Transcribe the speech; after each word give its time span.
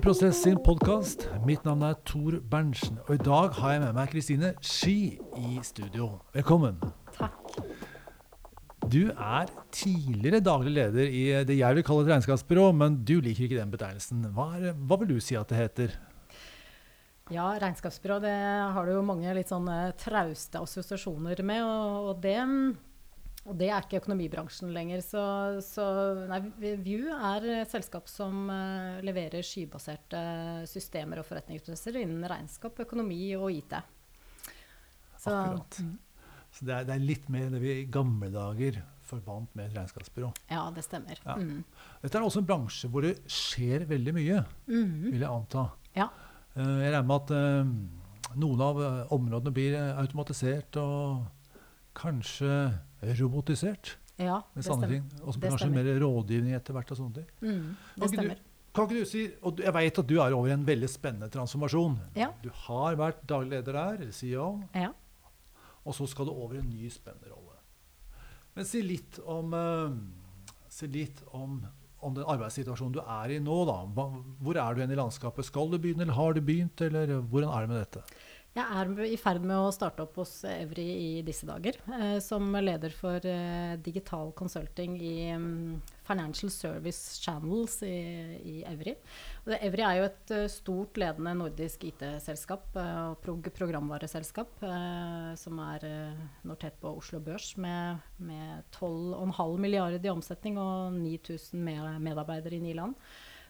Verdiprosess 0.00 0.38
sin 0.42 0.56
podkast. 0.64 1.26
Mitt 1.44 1.66
navn 1.68 1.82
er 1.84 1.98
Tor 2.08 2.38
Berntsen, 2.48 2.96
og 3.04 3.18
i 3.18 3.20
dag 3.20 3.52
har 3.58 3.74
jeg 3.74 3.80
med 3.82 3.98
meg 3.98 4.08
Kristine 4.08 4.54
Ski 4.64 5.18
i 5.36 5.58
studio. 5.60 6.06
Velkommen. 6.32 6.78
Takk. 7.18 7.50
Du 8.88 9.10
er 9.10 9.52
tidligere 9.76 10.40
daglig 10.40 10.72
leder 10.78 11.04
i 11.04 11.26
det 11.44 11.58
jeg 11.58 11.76
vil 11.76 11.84
kalle 11.84 12.06
et 12.06 12.14
regnskapsbyrå, 12.14 12.70
men 12.80 12.96
du 13.04 13.18
liker 13.20 13.44
ikke 13.44 13.58
den 13.58 13.74
betegnelsen. 13.74 14.24
Hva, 14.32 14.46
er, 14.56 14.72
hva 14.72 15.02
vil 15.02 15.12
du 15.12 15.20
si 15.20 15.36
at 15.36 15.52
det 15.52 15.60
heter? 15.60 15.98
Ja, 17.28 17.50
regnskapsbyrå 17.60 18.22
det 18.24 18.38
har 18.72 18.88
du 18.88 18.96
jo 18.96 19.04
mange 19.04 19.36
litt 19.36 19.52
sånne 19.52 19.90
trauste 20.00 20.64
assosiasjoner 20.64 21.44
med. 21.44 21.60
Og, 21.60 22.14
og 22.14 22.24
det 22.24 22.38
og 23.48 23.56
det 23.56 23.70
er 23.72 23.86
ikke 23.86 24.02
økonomibransjen 24.02 24.72
lenger. 24.74 25.00
Så, 25.04 25.22
så 25.64 25.84
nei, 26.28 26.42
View 26.84 27.08
er 27.14 27.46
et 27.62 27.72
selskap 27.72 28.08
som 28.10 28.50
uh, 28.52 29.00
leverer 29.04 29.44
skybaserte 29.46 30.20
systemer 30.68 31.22
og 31.22 31.28
forretningsprosesser 31.28 32.02
innen 32.02 32.26
regnskap, 32.28 32.82
økonomi 32.84 33.32
og 33.38 33.48
IT. 33.54 33.78
Så, 35.16 35.32
Akkurat. 35.32 35.80
Mm. 35.80 35.96
Så 36.50 36.66
det 36.66 36.74
er, 36.74 36.86
det 36.88 36.96
er, 36.96 37.06
litt 37.12 37.30
mer 37.32 37.48
det 37.52 37.62
vi 37.62 37.72
i 37.78 37.86
gamle 37.92 38.28
dager 38.34 38.82
forbandt 39.08 39.56
med 39.56 39.70
et 39.70 39.78
regnskapsbyrå. 39.78 40.30
Ja, 40.52 40.66
det 40.74 40.84
stemmer. 40.84 41.18
Ja. 41.24 41.38
Mm. 41.40 41.64
Dette 42.04 42.20
er 42.20 42.26
også 42.26 42.42
en 42.42 42.50
bransje 42.50 42.90
hvor 42.92 43.06
det 43.06 43.16
skjer 43.30 43.86
veldig 43.88 44.14
mye, 44.20 44.44
mm. 44.68 44.92
vil 45.08 45.24
jeg 45.24 45.30
anta. 45.30 45.64
Ja. 45.96 46.10
Uh, 46.58 46.76
jeg 46.84 46.92
regner 46.92 47.08
med 47.08 47.16
at 47.24 47.34
uh, 47.40 48.36
noen 48.44 48.68
av 48.68 48.84
områdene 49.16 49.56
blir 49.56 49.80
automatisert 49.80 50.76
og 50.82 51.24
kanskje 51.96 52.52
robotisert. 53.00 53.96
Ja, 54.20 54.42
det 54.54 54.66
stemmer. 54.66 55.00
Og 55.24 55.34
så 55.34 55.40
kanskje 55.42 55.70
mer 55.72 55.88
rådgivning 56.02 56.54
etter 56.56 56.76
hvert. 56.76 56.90
og 56.92 56.98
sånne 56.98 57.20
ting. 57.20 57.28
Mm, 57.40 57.76
det 57.96 58.10
stemmer. 58.12 58.40
Du, 58.40 58.46
kan 58.70 58.86
ikke 58.86 59.00
du 59.00 59.08
si, 59.08 59.24
og 59.42 59.58
Jeg 59.58 59.74
vet 59.74 59.98
at 59.98 60.06
du 60.06 60.16
er 60.20 60.34
over 60.36 60.50
i 60.50 60.54
en 60.54 60.66
veldig 60.66 60.90
spennende 60.90 61.30
transformasjon. 61.32 61.96
Ja. 62.18 62.30
Du 62.42 62.50
har 62.66 62.98
vært 63.00 63.24
daglig 63.26 63.56
leder 63.56 63.78
der, 63.78 64.12
CEO, 64.14 64.60
ja. 64.74 64.92
og 65.82 65.96
så 65.96 66.06
skal 66.06 66.28
du 66.28 66.32
over 66.36 66.54
i 66.54 66.62
en 66.62 66.70
ny 66.70 66.90
spennende 66.92 67.32
rolle. 67.32 67.56
Men 68.54 68.66
si 68.68 68.82
litt 68.84 69.18
om, 69.24 69.54
uh, 69.54 70.54
si 70.70 70.86
litt 70.90 71.22
om, 71.34 71.58
om 71.98 72.14
den 72.14 72.28
arbeidssituasjonen 72.28 72.94
du 72.94 73.00
er 73.02 73.34
i 73.34 73.40
nå. 73.42 73.58
da. 73.66 73.80
Hvor 73.90 74.58
er 74.58 74.74
du 74.74 74.82
igjen 74.82 74.94
i 74.94 75.00
landskapet? 75.00 75.48
Skal 75.48 75.70
du 75.72 75.78
begynne, 75.78 76.04
eller 76.06 76.18
har 76.18 76.36
du 76.36 76.42
begynt? 76.44 76.80
eller 76.86 77.16
Hvordan 77.20 77.50
er 77.50 77.66
det 77.66 77.72
med 77.72 77.80
dette? 77.80 78.04
Jeg 78.50 78.66
er 78.66 78.88
i 79.06 79.14
ferd 79.14 79.44
med 79.46 79.54
å 79.54 79.70
starte 79.70 80.02
opp 80.02 80.16
hos 80.18 80.40
Evry 80.48 80.84
i 80.90 81.10
disse 81.22 81.46
dager. 81.46 81.76
Eh, 81.94 82.16
som 82.18 82.48
leder 82.58 82.90
for 82.90 83.22
eh, 83.22 83.76
digital 83.78 84.32
consulting 84.34 84.96
i 84.98 85.12
um, 85.38 85.76
Financial 86.08 86.50
Service 86.50 87.20
Channels 87.22 87.76
i, 87.86 87.94
i 88.42 88.56
Evry. 88.66 88.96
Og 89.44 89.54
Evry 89.54 89.86
er 89.86 90.00
jo 90.00 90.08
et 90.08 90.34
uh, 90.34 90.42
stort, 90.50 90.98
ledende 90.98 91.36
nordisk 91.38 91.86
IT-selskap 91.92 92.74
uh, 92.74 93.12
og 93.12 93.22
prog 93.22 93.46
programvareselskap. 93.54 94.58
Uh, 94.66 95.30
som 95.38 95.62
er 95.62 95.86
notert 96.42 96.82
på 96.82 96.90
Oslo 96.98 97.22
Børs 97.22 97.52
med, 97.54 98.02
med 98.18 98.66
12,5 98.74 99.62
milliarder 99.62 100.02
i 100.02 100.10
omsetning 100.10 100.58
og 100.58 100.98
9000 100.98 101.54
med 101.54 102.02
medarbeidere 102.02 102.58
i 102.58 102.64
ni 102.66 102.74
land. 102.74 102.98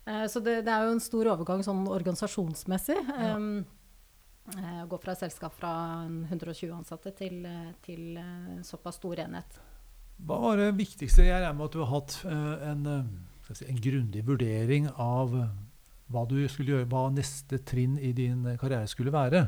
så 0.05 0.41
det, 0.41 0.65
det, 0.67 0.73
er 0.73 0.85
jo 0.85 0.95
en 0.95 1.03
stor 1.03 1.29
overgang 1.39 1.65
sånn 1.65 1.87
organisasjonsmessig. 1.89 3.01
Ja. 3.09 3.37
Um, 3.41 3.63
Uh, 4.57 4.85
gå 4.91 4.99
fra 4.99 5.15
et 5.15 5.23
selskap 5.23 5.55
fra 5.55 5.73
120 6.09 6.73
ansatte 6.75 7.13
til, 7.15 7.45
eh, 7.47 7.73
til 7.85 8.17
uh, 8.19 8.59
såpass 8.67 8.99
stor 8.99 9.21
enhet. 9.23 9.59
Hva 10.27 10.39
var 10.43 10.59
det 10.59 10.73
viktigste? 10.79 11.23
Jeg 11.23 11.39
regner 11.39 11.57
med 11.57 11.69
at 11.69 11.77
du 11.77 11.83
har 11.85 11.93
hatt 11.95 12.17
en, 12.27 12.89
si, 13.47 13.65
en 13.65 13.79
grundig 13.81 14.21
vurdering 14.27 14.91
av 15.01 15.33
hva 16.11 16.25
du 16.29 16.37
skulle 16.51 16.75
gjøre, 16.75 16.89
hva 16.91 17.07
neste 17.15 17.63
trinn 17.65 17.95
i 17.97 18.11
din 18.13 18.43
karriere 18.61 18.91
skulle 18.91 19.15
være. 19.15 19.47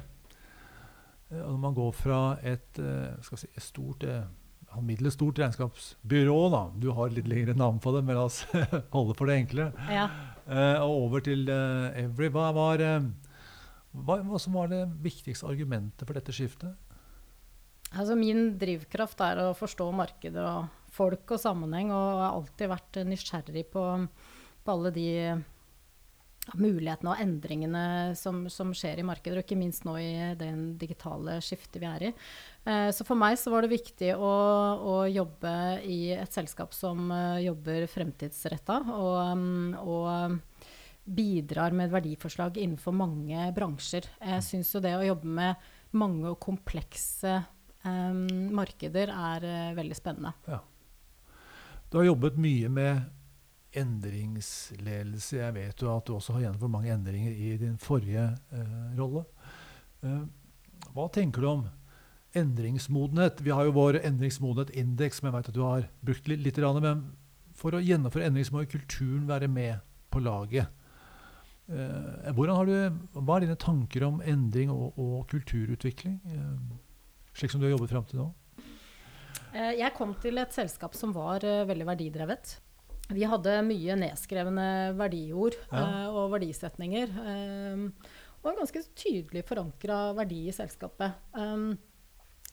når 1.28 1.58
man 1.60 1.74
går 1.74 1.92
fra 1.92 2.38
et, 2.40 2.80
si, 3.20 3.50
et 3.52 3.62
stort 3.62 4.06
middels 4.80 5.14
stort 5.14 5.38
regnskapsbyrå, 5.38 6.38
da. 6.48 6.62
Du 6.72 6.88
har 6.96 7.12
litt 7.12 7.28
lengre 7.28 7.52
navn 7.52 7.78
på 7.78 7.92
det, 7.92 8.04
men 8.06 8.16
la 8.16 8.24
oss 8.30 8.46
holde 8.96 9.18
for 9.18 9.28
det 9.28 9.42
enkle. 9.42 9.72
Ja. 9.92 10.08
og 10.80 10.94
over 11.04 11.20
til 11.20 11.44
Every. 11.50 12.32
Hva 12.32 12.48
var 12.56 12.80
hva, 13.92 14.18
hva 14.24 14.40
som 14.40 14.56
var 14.56 14.72
det 14.72 14.82
viktigste 15.04 15.48
argumentet 15.48 16.06
for 16.08 16.16
dette 16.16 16.34
skiftet? 16.34 16.72
Altså 17.92 18.16
min 18.16 18.54
drivkraft 18.60 19.20
er 19.20 19.42
å 19.42 19.52
forstå 19.56 19.90
markedet 19.92 20.42
og 20.42 20.70
folk 20.92 21.34
og 21.34 21.40
sammenheng, 21.40 21.92
og 21.92 22.04
jeg 22.06 22.22
har 22.22 22.36
alltid 22.36 22.72
vært 22.72 23.00
nysgjerrig 23.08 23.66
på, 23.72 23.82
på 24.64 24.76
alle 24.76 24.92
de 24.96 25.08
mulighetene 26.58 27.12
og 27.12 27.20
endringene 27.22 27.84
som, 28.18 28.42
som, 28.50 28.72
skjer 28.74 28.98
i 28.98 29.06
markedet, 29.06 29.36
og 29.38 29.44
ikke 29.44 29.58
minst 29.60 29.84
nå 29.86 29.94
i 30.00 30.12
den 30.40 30.72
digitale 30.80 31.36
skiftet 31.44 31.78
vi 31.82 31.88
er 31.88 32.06
i. 32.08 32.12
Eh, 32.66 32.88
så 32.94 33.06
for 33.06 33.18
meg 33.18 33.36
så 33.38 33.52
var 33.52 33.62
det 33.62 33.74
viktig 33.76 34.10
å, 34.16 34.32
å 34.82 34.96
jobbe 35.06 35.54
i 35.86 36.00
et 36.16 36.34
selskap 36.34 36.74
som 36.74 37.12
uh, 37.12 37.38
jobber 37.42 37.86
fremtidsretta, 37.92 38.80
og, 38.90 39.84
og 39.84 40.40
bidrar 41.04 41.74
med 41.74 41.90
verdiforslag 41.90 42.58
innenfor 42.58 42.94
mange 42.94 43.48
bransjer. 43.56 44.06
Jeg 44.20 44.42
mm. 44.42 44.46
syns 44.46 44.70
jo 44.74 44.82
det 44.82 44.94
å 44.96 45.06
jobbe 45.06 45.32
med 45.40 45.70
mange 45.98 46.30
og 46.30 46.38
komplekse 46.42 47.40
um, 47.84 48.26
markeder 48.54 49.10
er 49.12 49.48
uh, 49.48 49.74
veldig 49.78 49.98
spennende. 49.98 50.32
Ja. 50.46 50.60
Du 51.90 51.98
har 51.98 52.08
jobbet 52.08 52.38
mye 52.40 52.70
med 52.72 53.02
endringsledelse. 53.76 55.40
Jeg 55.40 55.56
vet 55.56 55.82
jo 55.82 55.90
at 55.92 56.06
du 56.06 56.14
også 56.16 56.36
har 56.36 56.46
gjennomført 56.46 56.74
mange 56.76 56.92
endringer 56.94 57.34
i 57.34 57.54
din 57.60 57.78
forrige 57.80 58.28
uh, 58.52 58.90
rolle. 58.98 59.24
Uh, 60.04 60.24
hva 60.92 61.08
tenker 61.12 61.42
du 61.42 61.48
om 61.50 61.64
endringsmodenhet? 62.36 63.42
Vi 63.44 63.52
har 63.52 63.66
jo 63.66 63.74
vår 63.76 64.00
endringsmodenhet-indeks, 64.04 65.20
som 65.20 65.28
jeg 65.28 65.36
vet 65.36 65.50
at 65.50 65.56
du 65.56 65.64
har 65.66 65.88
brukt 66.04 66.30
litt. 66.30 66.44
litt 66.46 66.62
men 66.80 67.04
for 67.58 67.76
å 67.76 67.82
gjennomføre 67.82 68.30
endring 68.30 68.48
må 68.54 68.64
kulturen 68.70 69.26
være 69.28 69.48
med 69.50 69.82
på 70.12 70.22
laget. 70.22 70.70
Eh, 71.70 72.32
du, 72.34 72.72
hva 73.22 73.36
er 73.36 73.46
dine 73.46 73.58
tanker 73.60 74.06
om 74.08 74.20
endring 74.26 74.72
og, 74.72 74.98
og 74.98 75.28
kulturutvikling, 75.30 76.18
eh, 76.26 76.56
slik 77.38 77.52
som 77.52 77.62
du 77.62 77.68
har 77.68 77.76
jobbet 77.76 77.92
fram 77.92 78.08
til 78.08 78.22
nå? 78.22 78.26
Eh, 79.52 79.78
jeg 79.78 79.94
kom 79.96 80.16
til 80.20 80.42
et 80.42 80.52
selskap 80.54 80.96
som 80.98 81.14
var 81.14 81.44
veldig 81.68 81.86
verdidrevet. 81.86 82.56
Vi 83.12 83.24
hadde 83.28 83.60
mye 83.66 83.96
nedskrevne 83.98 84.66
verdiord 84.96 85.56
ja. 85.68 86.08
og 86.08 86.30
verdisetninger. 86.32 87.10
og 87.18 88.46
en 88.48 88.60
ganske 88.62 88.82
tydelig 88.96 89.42
forankra 89.44 90.14
verdi 90.16 90.46
i 90.48 90.54
selskapet. 90.54 91.18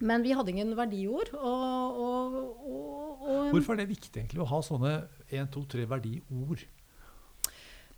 men 0.02 0.26
vi 0.26 0.34
hadde 0.36 0.52
ingen 0.52 0.76
verdiord. 0.76 1.31
Og, 1.38 2.02
og, 2.02 2.36
og, 2.66 3.53
Hvorfor 3.53 3.74
er 3.74 3.86
det 3.86 3.94
viktig 3.94 4.20
egentlig 4.20 4.44
å 4.44 4.50
ha 4.52 4.59
sånne 4.66 4.94
1, 5.30 5.47
2, 5.53 5.64
3 5.78 5.88
verdiord? 5.94 6.66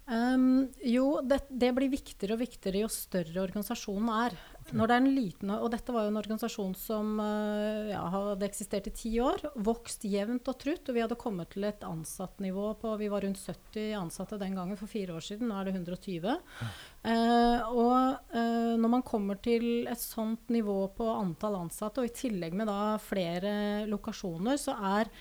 Um, 0.10 0.68
jo, 0.84 1.22
det, 1.24 1.44
det, 1.48 1.70
blir 1.78 1.92
viktigere 1.92 2.34
og 2.36 2.42
viktigere 2.42 2.82
jo 2.82 2.90
større 2.92 3.44
organisasjonen 3.44 4.10
er. 4.12 4.36
Okay. 4.62 4.76
Når 4.78 4.90
det 4.90 4.96
er 4.96 5.02
en 5.02 5.16
liten, 5.16 5.52
og 5.54 5.70
dette 5.74 5.94
var 5.94 6.06
jo 6.06 6.12
en 6.12 6.20
organisasjon 6.20 6.74
som 6.78 7.14
uh, 7.22 7.88
ja, 7.92 8.02
hadde 8.12 8.48
eksistert 8.48 8.90
i 8.90 8.94
ti 8.98 9.12
år. 9.24 9.46
Vokst 9.64 10.04
jevnt 10.10 10.50
og 10.52 10.58
trutt. 10.62 10.90
Og 10.90 10.98
vi 10.98 11.04
hadde 11.06 11.20
kommet 11.22 11.54
til 11.54 11.68
et 11.70 11.86
ansattnivå 11.86 12.74
på 12.82 12.96
Vi 13.00 13.12
var 13.14 13.26
rundt 13.26 13.40
70 13.40 13.94
ansatte 14.02 14.42
den 14.42 14.58
gangen 14.58 14.80
for 14.80 14.92
fire 14.92 15.16
år 15.16 15.26
siden. 15.26 15.52
Nå 15.52 15.60
er 15.60 15.70
det 15.70 15.76
120. 15.78 16.28
Ja. 16.28 16.72
Uh, 17.02 17.72
og 17.72 18.34
uh, 18.36 18.74
når 18.82 18.96
man 18.98 19.06
kommer 19.06 19.40
til 19.42 19.88
et 19.90 20.02
sånt 20.02 20.50
nivå 20.54 20.80
på 20.98 21.08
antall 21.14 21.62
ansatte, 21.62 22.02
og 22.02 22.10
i 22.10 22.18
tillegg 22.18 22.58
med 22.58 22.70
da 22.70 22.98
flere 23.02 23.86
lokasjoner, 23.90 24.60
så 24.62 24.76
er 24.98 25.14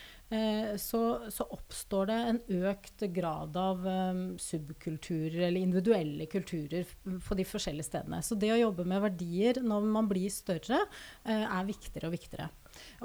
så, 0.78 1.00
så, 1.32 1.46
oppstår 1.50 2.06
det 2.06 2.18
en 2.30 2.40
økt 2.70 3.02
grad 3.10 3.56
av 3.58 3.82
um, 3.82 4.20
subkulturer 4.38 5.48
eller 5.48 5.58
individuelle 5.58 6.28
kulturer 6.30 6.86
på 7.26 7.38
de 7.38 7.46
forskjellige 7.48 7.88
stedene. 7.88 8.20
Så 8.22 8.38
det 8.38 8.52
å 8.54 8.60
jobbe 8.60 8.86
med 8.86 9.02
verdier 9.08 9.58
når 9.64 9.88
man 9.90 10.10
blir 10.10 10.30
større, 10.30 10.84
uh, 11.26 11.46
er 11.46 11.66
viktigere 11.66 12.10
og 12.10 12.14
viktigere. 12.14 12.50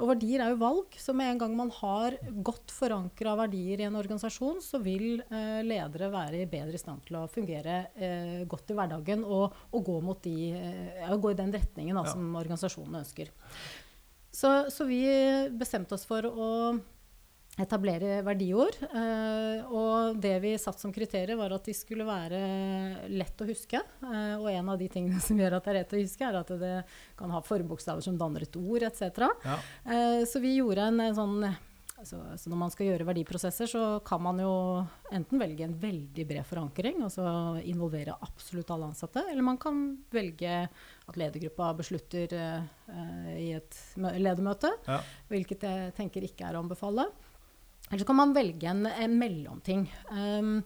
Og 0.00 0.10
verdier 0.10 0.42
er 0.44 0.52
jo 0.52 0.60
valg, 0.60 0.96
så 1.00 1.14
med 1.16 1.32
en 1.32 1.40
gang 1.40 1.54
man 1.58 1.70
har 1.78 2.16
godt 2.44 2.72
forankra 2.74 3.34
verdier 3.42 3.80
i 3.80 3.86
en 3.88 3.98
organisasjon, 3.98 4.60
så 4.64 4.80
vil 4.84 5.22
eh, 5.26 5.62
ledere 5.66 6.10
være 6.12 6.44
bedre 6.50 6.76
i 6.76 6.80
stand 6.80 7.02
til 7.08 7.18
å 7.20 7.26
fungere 7.32 7.78
eh, 7.94 8.44
godt 8.48 8.72
i 8.72 8.76
hverdagen 8.78 9.24
og, 9.24 9.56
og 9.72 9.88
gå, 9.88 9.98
de, 10.26 10.36
gå, 11.10 11.32
i 11.32 11.40
den 11.40 11.54
retningen 11.56 11.98
da, 11.98 12.04
ja. 12.06 12.14
som 12.14 12.38
organisasjonen 12.38 13.00
ønsker. 13.02 13.32
Så, 14.36 14.52
så 14.72 14.84
vi 14.88 15.00
bestemte 15.56 15.96
oss 15.96 16.04
for 16.08 16.28
å 16.28 16.50
etablere 17.56 18.20
verdiord. 18.24 18.76
Eh, 18.84 19.68
og 19.72 20.18
det 20.20 20.34
vi 20.44 20.54
satt 20.60 20.80
som 20.80 20.92
kriterier, 20.92 21.38
var 21.38 21.54
at 21.56 21.68
de 21.68 21.74
skulle 21.76 22.06
være 22.06 22.40
lett 23.12 23.40
å 23.40 23.48
huske. 23.48 23.80
Eh, 23.80 24.34
og 24.36 24.50
en 24.52 24.72
av 24.74 24.80
de 24.80 24.90
tingene 24.92 25.22
som 25.26 25.40
gjør 25.40 25.58
at 25.58 25.64
det 25.68 25.72
er 25.72 25.80
lett 25.80 25.96
å 25.96 26.02
huske, 26.02 26.26
er 26.26 26.42
at 26.42 26.52
det 26.60 26.74
kan 27.18 27.32
ha 27.32 27.44
forbokstaver 27.44 28.04
som 28.04 28.18
danner 28.20 28.44
et 28.46 28.60
ord, 28.60 28.84
etc. 28.90 29.24
Ja. 29.46 29.62
Eh, 29.84 30.20
så 30.28 30.42
vi 30.44 30.58
gjorde 30.58 30.90
en, 30.90 31.00
en 31.08 31.16
sånn 31.16 31.40
så, 32.04 32.18
så, 32.36 32.50
når 32.52 32.58
man 32.60 32.72
skal 32.72 32.90
gjøre 32.90 33.06
verdiprosesser, 33.08 33.68
så 33.70 33.82
kan 34.04 34.20
man 34.20 34.40
jo 34.42 34.52
enten 35.16 35.40
velge 35.40 35.64
en 35.64 35.76
veldig 35.80 36.26
bred 36.28 36.44
forankring, 36.44 37.00
altså 37.06 37.24
involvere 37.64 38.18
absolutt 38.20 38.68
alle 38.74 38.90
ansatte, 38.90 39.22
eller 39.30 39.46
man 39.46 39.56
kan 39.60 39.80
velge 40.12 40.58
at 40.68 41.16
ledergruppa 41.16 41.70
beslutter 41.78 42.34
uh, 42.36 43.32
i 43.40 43.48
et 43.56 43.78
ledermøte, 43.96 44.74
ja. 44.84 45.00
hvilket 45.30 45.64
jeg 45.64 45.94
tenker 45.96 46.28
ikke 46.28 46.50
er 46.50 46.58
å 46.58 46.66
anbefale. 46.66 47.08
Eller 47.88 48.02
så 48.02 48.08
kan 48.08 48.18
man 48.18 48.34
velge 48.34 48.68
en, 48.70 48.86
en 48.86 49.18
mellomting. 49.18 49.86
Um, 50.10 50.62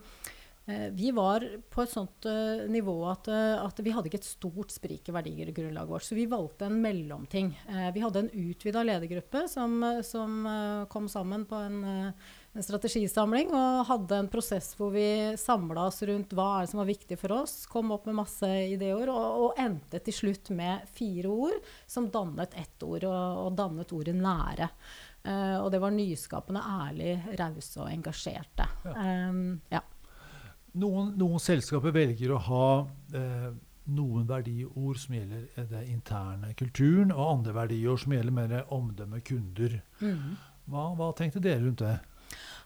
Eh, 0.70 0.90
vi 0.90 1.10
var 1.10 1.44
på 1.70 1.82
et 1.82 1.90
sånt 1.90 2.26
uh, 2.28 2.66
nivå 2.70 2.94
at, 3.10 3.28
uh, 3.32 3.62
at, 3.64 3.80
vi 3.82 3.92
hadde 3.94 4.10
ikke 4.10 4.20
et 4.20 4.28
stort 4.28 4.70
sprik 4.70 5.08
i 5.08 5.14
verdigrunnlaget 5.14 5.90
vårt. 5.90 6.04
Så 6.06 6.18
vi 6.18 6.28
valgte 6.30 6.68
en 6.68 6.76
mellomting. 6.82 7.54
Uh, 7.66 7.88
vi 7.94 8.02
hadde 8.04 8.22
en 8.24 8.30
utvida 8.30 8.84
ledergruppe 8.86 9.46
som, 9.50 9.80
som 10.06 10.44
kom 10.92 11.08
sammen 11.10 11.46
på 11.48 11.58
en, 11.64 11.80
en, 11.86 12.62
strategisamling 12.62 13.50
og 13.56 13.86
hadde 13.88 14.20
en 14.20 14.30
prosess 14.30 14.72
hvor 14.78 14.92
vi 14.94 15.06
samla 15.40 15.88
oss 15.88 16.02
rundt 16.06 16.34
hva 16.36 16.48
er 16.58 16.66
det 16.66 16.72
som 16.72 16.82
var 16.82 16.90
viktig 16.90 17.18
for 17.18 17.36
oss, 17.40 17.54
kom 17.70 17.94
opp 17.94 18.08
med 18.10 18.18
masse 18.20 18.48
ideer 18.74 19.10
og, 19.10 19.44
og 19.46 19.60
endte 19.60 20.02
til 20.04 20.16
slutt 20.16 20.52
med 20.54 20.86
fire 20.94 21.30
ord 21.30 21.70
som 21.86 22.10
dannet 22.12 22.54
ett 22.58 22.82
ord, 22.86 23.06
og, 23.08 23.44
og 23.46 23.54
dannet 23.58 23.94
ordet 23.96 24.18
nære. 24.18 24.70
Og 25.60 25.70
det 25.72 25.80
var 25.82 25.92
nyskapende, 25.92 26.60
ærlig, 26.64 27.16
rause 27.40 27.82
og 27.82 27.90
engasjerte. 27.92 28.68
Ja. 28.86 29.08
Um, 29.28 29.60
ja. 29.72 29.82
Noen, 30.80 31.14
noen, 31.18 31.42
selskaper 31.42 31.92
velger 31.94 32.30
å 32.30 32.38
ha 32.46 32.66
eh, 33.18 33.48
noen 33.90 34.26
verdiord 34.28 35.00
som 35.02 35.16
gjelder 35.16 35.48
det 35.56 35.64
den 35.72 35.88
interne 35.96 36.52
kulturen, 36.58 37.10
og 37.10 37.32
andre 37.40 37.56
verdiord 37.56 38.04
som 38.04 38.14
gjelder 38.14 38.36
mer 38.36 38.54
omdømme, 38.70 39.18
kunder. 39.26 39.80
Mm. 39.98 40.36
Hva, 40.70 40.84
hva, 40.94 41.10
tenkte 41.18 41.42
dere 41.42 41.64
rundt 41.64 41.82
det? 41.82 41.96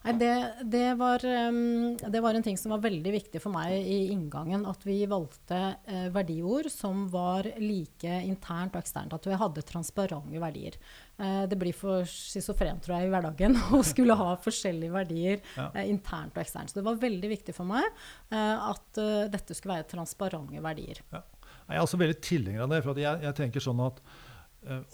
Nei, 0.05 0.13
det, 0.21 0.53
det, 0.69 0.93
var, 0.99 1.23
um, 1.25 1.95
det, 1.97 2.19
var, 2.21 2.37
en 2.37 2.43
ting 2.45 2.57
som 2.57 2.75
var 2.75 2.83
veldig 2.83 3.11
viktig 3.15 3.39
for 3.41 3.53
meg 3.55 3.73
i 3.73 4.11
inngangen. 4.13 4.67
At 4.69 4.85
vi 4.85 4.99
valgte 5.09 5.61
uh, 5.89 6.07
verdiord 6.13 6.69
som 6.69 7.07
var 7.09 7.47
like 7.57 8.19
internt 8.27 8.75
og 8.75 8.83
eksternt. 8.83 9.15
At 9.17 9.25
vi 9.25 9.39
hadde 9.41 9.65
transparente 9.65 10.41
verdier. 10.41 10.77
Uh, 11.17 11.47
det 11.49 11.57
blir 11.57 11.73
for 11.73 12.05
schizofrent, 12.09 12.85
tror 12.85 12.99
jeg, 12.99 13.09
i 13.09 13.13
hverdagen 13.15 13.57
å 13.77 13.81
skulle 13.85 14.17
ha 14.19 14.35
forskjellige 14.45 14.93
verdier 14.93 15.41
ja. 15.55 15.71
uh, 15.73 15.81
internt 15.81 16.37
og 16.37 16.45
eksternt. 16.45 16.69
Så 16.69 16.79
det 16.79 16.85
var 16.85 17.01
veldig 17.01 17.33
viktig 17.33 17.57
for 17.57 17.65
meg 17.69 17.89
at 18.35 18.97
dette 19.31 19.55
skulle 19.55 19.77
være 19.77 19.87
transparente 19.89 20.61
verdier. 20.63 20.99
Ja. 21.13 21.21
Jeg 21.65 21.77
er 21.77 21.83
også 21.83 21.97
veldig 21.97 22.17
tilhenger 22.21 22.65
av 22.65 22.71
det. 22.73 22.81
for 22.85 22.99
jeg, 22.99 23.21
jeg 23.25 23.37
tenker 23.37 23.63
sånn 23.63 23.81
at 23.85 24.01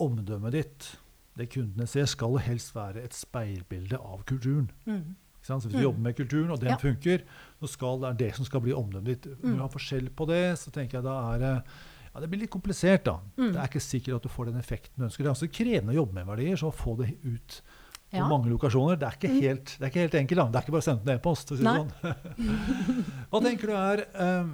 omdømmet 0.02 0.54
ditt 0.54 0.88
det 1.38 1.48
kundene 1.52 1.86
ser, 1.88 2.08
skal 2.10 2.38
helst 2.44 2.74
være 2.76 3.04
et 3.06 3.16
speilbilde 3.16 3.98
av 3.98 4.24
kulturen. 4.28 4.70
Mm. 4.84 5.14
Så 5.42 5.56
hvis 5.58 5.72
vi 5.72 5.80
mm. 5.80 5.86
jobber 5.86 6.04
med 6.04 6.16
kulturen, 6.16 6.50
og 6.54 6.60
den 6.60 6.70
ja. 6.70 6.78
funker, 6.78 7.24
så 7.60 7.70
skal 7.70 8.02
det 8.02 8.10
er 8.10 8.18
det 8.20 8.30
som 8.36 8.46
skal 8.46 8.62
bli 8.62 8.74
omdømmet 8.76 9.10
ditt. 9.10 9.30
Når 9.40 9.48
du 9.48 9.56
mm. 9.56 9.62
har 9.64 9.72
forskjell 9.72 10.10
på 10.14 10.28
det, 10.30 10.44
så 10.60 10.70
tenker 10.74 11.00
jeg 11.00 11.06
da 11.08 11.16
er 11.34 11.46
ja, 12.12 12.20
det 12.20 12.28
blir 12.28 12.44
litt 12.44 12.52
komplisert. 12.52 13.06
da. 13.08 13.16
Mm. 13.38 13.54
Det 13.54 13.58
er 13.58 13.70
ikke 13.70 13.82
sikkert 13.82 14.20
at 14.20 14.26
du 14.26 14.32
får 14.32 14.50
den 14.50 14.60
effekten 14.60 15.00
du 15.00 15.08
ønsker. 15.08 15.24
Det 15.24 15.30
er 15.30 15.34
altså 15.34 15.48
krevende 15.48 15.94
å 15.94 16.00
jobbe 16.02 16.18
med 16.18 16.28
verdier, 16.28 16.60
så 16.60 16.70
få 16.74 16.94
det 17.00 17.14
ut 17.24 17.62
på 18.12 18.20
ja. 18.20 18.26
mange 18.28 18.50
lokasjoner, 18.52 18.98
det 19.00 19.08
er 19.08 19.14
ikke 19.16 19.30
mm. 19.32 19.38
helt, 19.40 19.70
det 19.78 19.86
er 19.86 19.90
ikke 19.90 20.04
helt 20.04 20.18
enkelt. 20.20 20.42
Da. 20.42 20.44
Det 20.44 20.58
er 20.58 20.66
ikke 20.66 20.74
bare 20.74 20.84
å 20.84 20.88
sende 20.90 21.08
en 21.08 21.16
e-post. 21.16 21.54
Sånn. 21.56 21.92
Hva 23.32 23.40
tenker 23.46 23.72
du 23.72 23.76
er 23.78 24.02
um, 24.20 24.50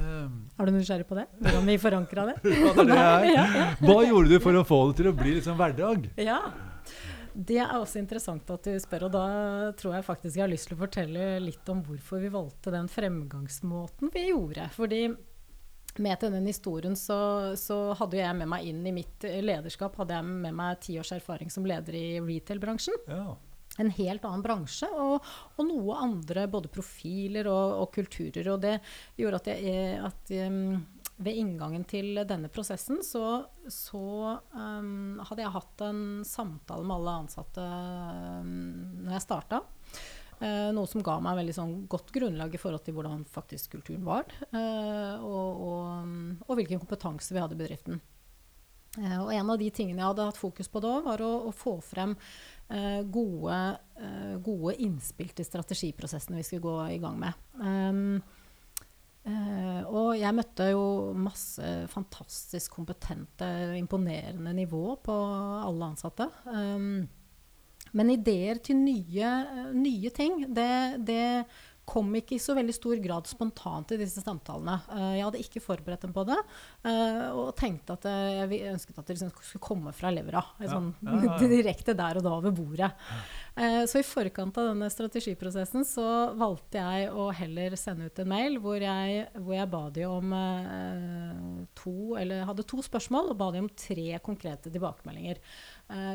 Um, 0.00 0.48
er 0.56 0.68
du 0.68 0.74
nysgjerrig 0.74 1.06
på 1.08 1.16
det? 1.18 1.26
Hvordan 1.42 1.68
vi 1.68 1.76
forankra 1.80 2.26
det? 2.30 2.36
det 2.46 2.96
ja, 2.96 3.20
ja. 3.28 3.68
Hva 3.82 4.00
gjorde 4.06 4.32
du 4.32 4.42
for 4.42 4.56
å 4.56 4.66
få 4.66 4.80
det 4.90 5.00
til 5.00 5.10
å 5.10 5.16
bli 5.16 5.36
liksom 5.38 5.58
hverdag? 5.60 6.10
Ja, 6.20 6.40
Det 7.34 7.60
er 7.62 7.76
også 7.76 8.00
interessant 8.00 8.48
at 8.50 8.66
du 8.66 8.78
spør, 8.82 9.06
og 9.06 9.12
da 9.14 9.26
tror 9.78 9.98
jeg 9.98 10.06
faktisk 10.06 10.36
jeg 10.36 10.44
har 10.44 10.52
lyst 10.52 10.70
til 10.70 10.78
å 10.78 10.80
fortelle 10.80 11.26
litt 11.44 11.68
om 11.70 11.82
hvorfor 11.86 12.22
vi 12.22 12.32
valgte 12.32 12.72
den 12.74 12.88
fremgangsmåten 12.90 14.10
vi 14.14 14.30
gjorde. 14.30 14.66
Fordi 14.74 15.04
med 16.00 16.20
til 16.22 16.32
den 16.32 16.46
historien 16.46 16.96
så, 16.96 17.20
så, 17.58 17.78
hadde 17.98 18.18
jeg 18.18 18.34
med 18.38 18.50
meg 18.50 18.66
inn 18.70 18.82
i 18.86 18.94
mitt 18.94 19.26
lederskap 19.26 19.96
hadde 20.00 20.18
jeg 20.18 20.40
med 20.46 20.56
meg 20.56 20.82
ti 20.82 20.98
års 21.02 21.12
erfaring 21.14 21.50
som 21.52 21.66
leder 21.66 21.96
i 21.98 22.06
retail-bransjen. 22.24 22.98
Ja 23.10 23.36
en 23.80 23.92
helt 23.96 24.24
annen 24.28 24.44
bransje, 24.44 24.88
og, 24.92 25.26
og 25.56 25.68
noe 25.68 25.98
andre 26.04 26.46
både 26.50 26.70
profiler 26.72 27.48
og, 27.50 27.76
og, 27.82 27.90
kulturer. 27.94 28.52
Og 28.52 28.62
det 28.62 28.76
gjorde 29.18 29.40
at, 29.42 29.50
jeg, 29.52 29.98
at 30.10 30.32
um, 30.46 30.80
ved 31.20 31.36
inngangen 31.36 31.84
til 31.88 32.22
denne 32.28 32.48
prosessen 32.52 33.02
så, 33.04 33.42
så 33.68 34.04
um, 34.54 35.20
hadde 35.28 35.44
jeg 35.44 35.54
hatt 35.56 35.84
en 35.84 36.04
samtale 36.26 36.86
med 36.86 36.96
alle 36.96 37.18
ansatte 37.24 37.66
um, 38.40 38.54
når 39.04 39.18
jeg 39.18 39.26
starta. 39.26 39.62
Uh, 40.40 40.70
noe 40.72 40.88
som 40.88 41.04
ga 41.04 41.18
meg 41.20 41.36
veldig 41.42 41.52
sånn 41.52 41.74
godt 41.92 42.14
grunnlag 42.16 42.54
i 42.56 42.60
forhold 42.60 42.86
til 42.86 42.96
hvordan 42.96 43.26
faktisk 43.28 43.76
kulturen 43.76 44.06
var. 44.06 44.30
Uh, 44.54 45.20
og, 45.20 45.66
og, 45.66 46.16
og, 46.46 46.54
hvilken 46.56 46.80
kompetanse 46.80 47.36
vi 47.36 47.42
hadde 47.42 47.58
i 47.58 47.60
bedriften. 47.60 48.00
Og 48.98 49.28
en 49.30 49.52
av 49.52 49.60
de 49.60 49.68
tingene 49.70 50.00
jeg 50.00 50.08
hadde 50.08 50.24
hatt 50.26 50.40
fokus 50.40 50.66
på 50.66 50.80
da, 50.82 50.96
var 51.04 51.20
å, 51.22 51.28
å 51.46 51.52
få 51.54 51.76
frem 51.84 52.16
gode, 53.10 53.60
uh, 54.00 54.36
gode, 54.44 54.76
innspill 54.84 55.32
til 55.34 55.46
strategiprosessene 55.46 56.38
vi 56.38 56.46
skulle 56.46 56.64
gå 56.64 56.76
i 56.94 57.00
gang 57.02 57.16
med. 57.18 57.40
Um, 57.58 58.20
uh, 59.26 59.80
og 59.90 60.12
jeg 60.20 60.36
møtte 60.36 60.68
jo 60.70 60.84
masse 61.18 61.72
fantastisk 61.90 62.78
kompetente, 62.78 63.48
imponerende 63.78 64.54
nivå 64.56 64.84
på 65.02 65.16
alle 65.66 65.90
ansatte. 65.92 66.28
Um, 66.46 67.08
men 67.96 68.12
ideer 68.14 68.60
til 68.62 68.78
nye, 68.78 69.30
nye 69.74 70.10
ting, 70.14 70.44
det, 70.54 70.70
det 71.08 71.24
kom 71.90 72.12
ikke 72.14 72.36
i 72.36 72.42
så 72.42 72.54
veldig 72.56 72.74
stor 72.74 73.00
grad 73.02 73.28
spontant 73.30 73.94
i 73.94 73.98
disse 74.00 74.22
samtalene. 74.22 74.76
Uh, 74.90 75.12
jeg 75.16 75.24
hadde 75.26 75.42
ikke 75.42 75.62
forberedt 75.64 76.06
dem 76.06 76.14
på 76.14 76.24
det, 76.28 76.38
uh, 76.86 77.26
og 77.34 77.50
tenkte 77.58 77.96
at 77.96 78.06
uh, 78.06 78.28
jeg 78.38 78.70
ønsket 78.70 79.00
at 79.00 79.08
det 79.08 79.16
liksom 79.16 79.32
skulle 79.34 79.64
komme 79.64 79.94
fra 79.96 80.12
levra. 80.14 80.42
Ja, 80.62 80.70
sånn, 80.74 80.92
ja, 81.06 81.18
ja, 81.26 81.38
direkte 81.50 81.96
der 81.98 82.20
og 82.20 82.26
da 82.26 82.36
ved 82.46 82.56
bordet. 82.58 82.90
så 83.90 84.00
i 84.00 84.06
forkant 84.06 84.56
av 84.60 84.70
denne 84.70 84.88
strategiprosessen 84.92 85.84
så 85.84 86.06
valgte 86.38 86.80
jeg 86.80 87.10
å 87.12 87.26
heller 87.34 87.74
sende 87.78 88.08
ut 88.08 88.22
en 88.22 88.30
mail 88.30 88.56
hvor 88.62 88.80
jeg, 88.80 89.26
hvor 89.36 89.56
jeg 89.56 89.70
ba 89.72 89.82
de 89.92 90.06
om 90.08 90.34
to, 91.76 91.96
eller 92.20 92.46
hadde 92.48 92.66
to 92.70 92.80
spørsmål, 92.84 93.32
og 93.32 93.40
ba 93.40 93.50
de 93.52 93.64
om 93.64 93.68
tre 93.74 94.06
konkrete 94.24 94.72
tilbakemeldinger. 94.72 95.42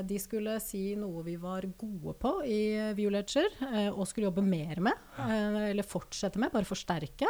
De 0.07 0.17
skulle 0.21 0.57
si 0.63 0.95
noe 0.99 1.23
vi 1.25 1.35
var 1.41 1.65
gode 1.77 2.15
på 2.21 2.31
i 2.47 2.59
Viewledger, 2.97 3.49
og 3.91 4.05
skulle 4.07 4.29
jobbe 4.29 4.45
mer 4.45 4.79
med 4.83 5.23
eller 5.69 5.87
fortsette 5.87 6.39
med, 6.41 6.53
bare 6.53 6.67
forsterke. 6.67 7.29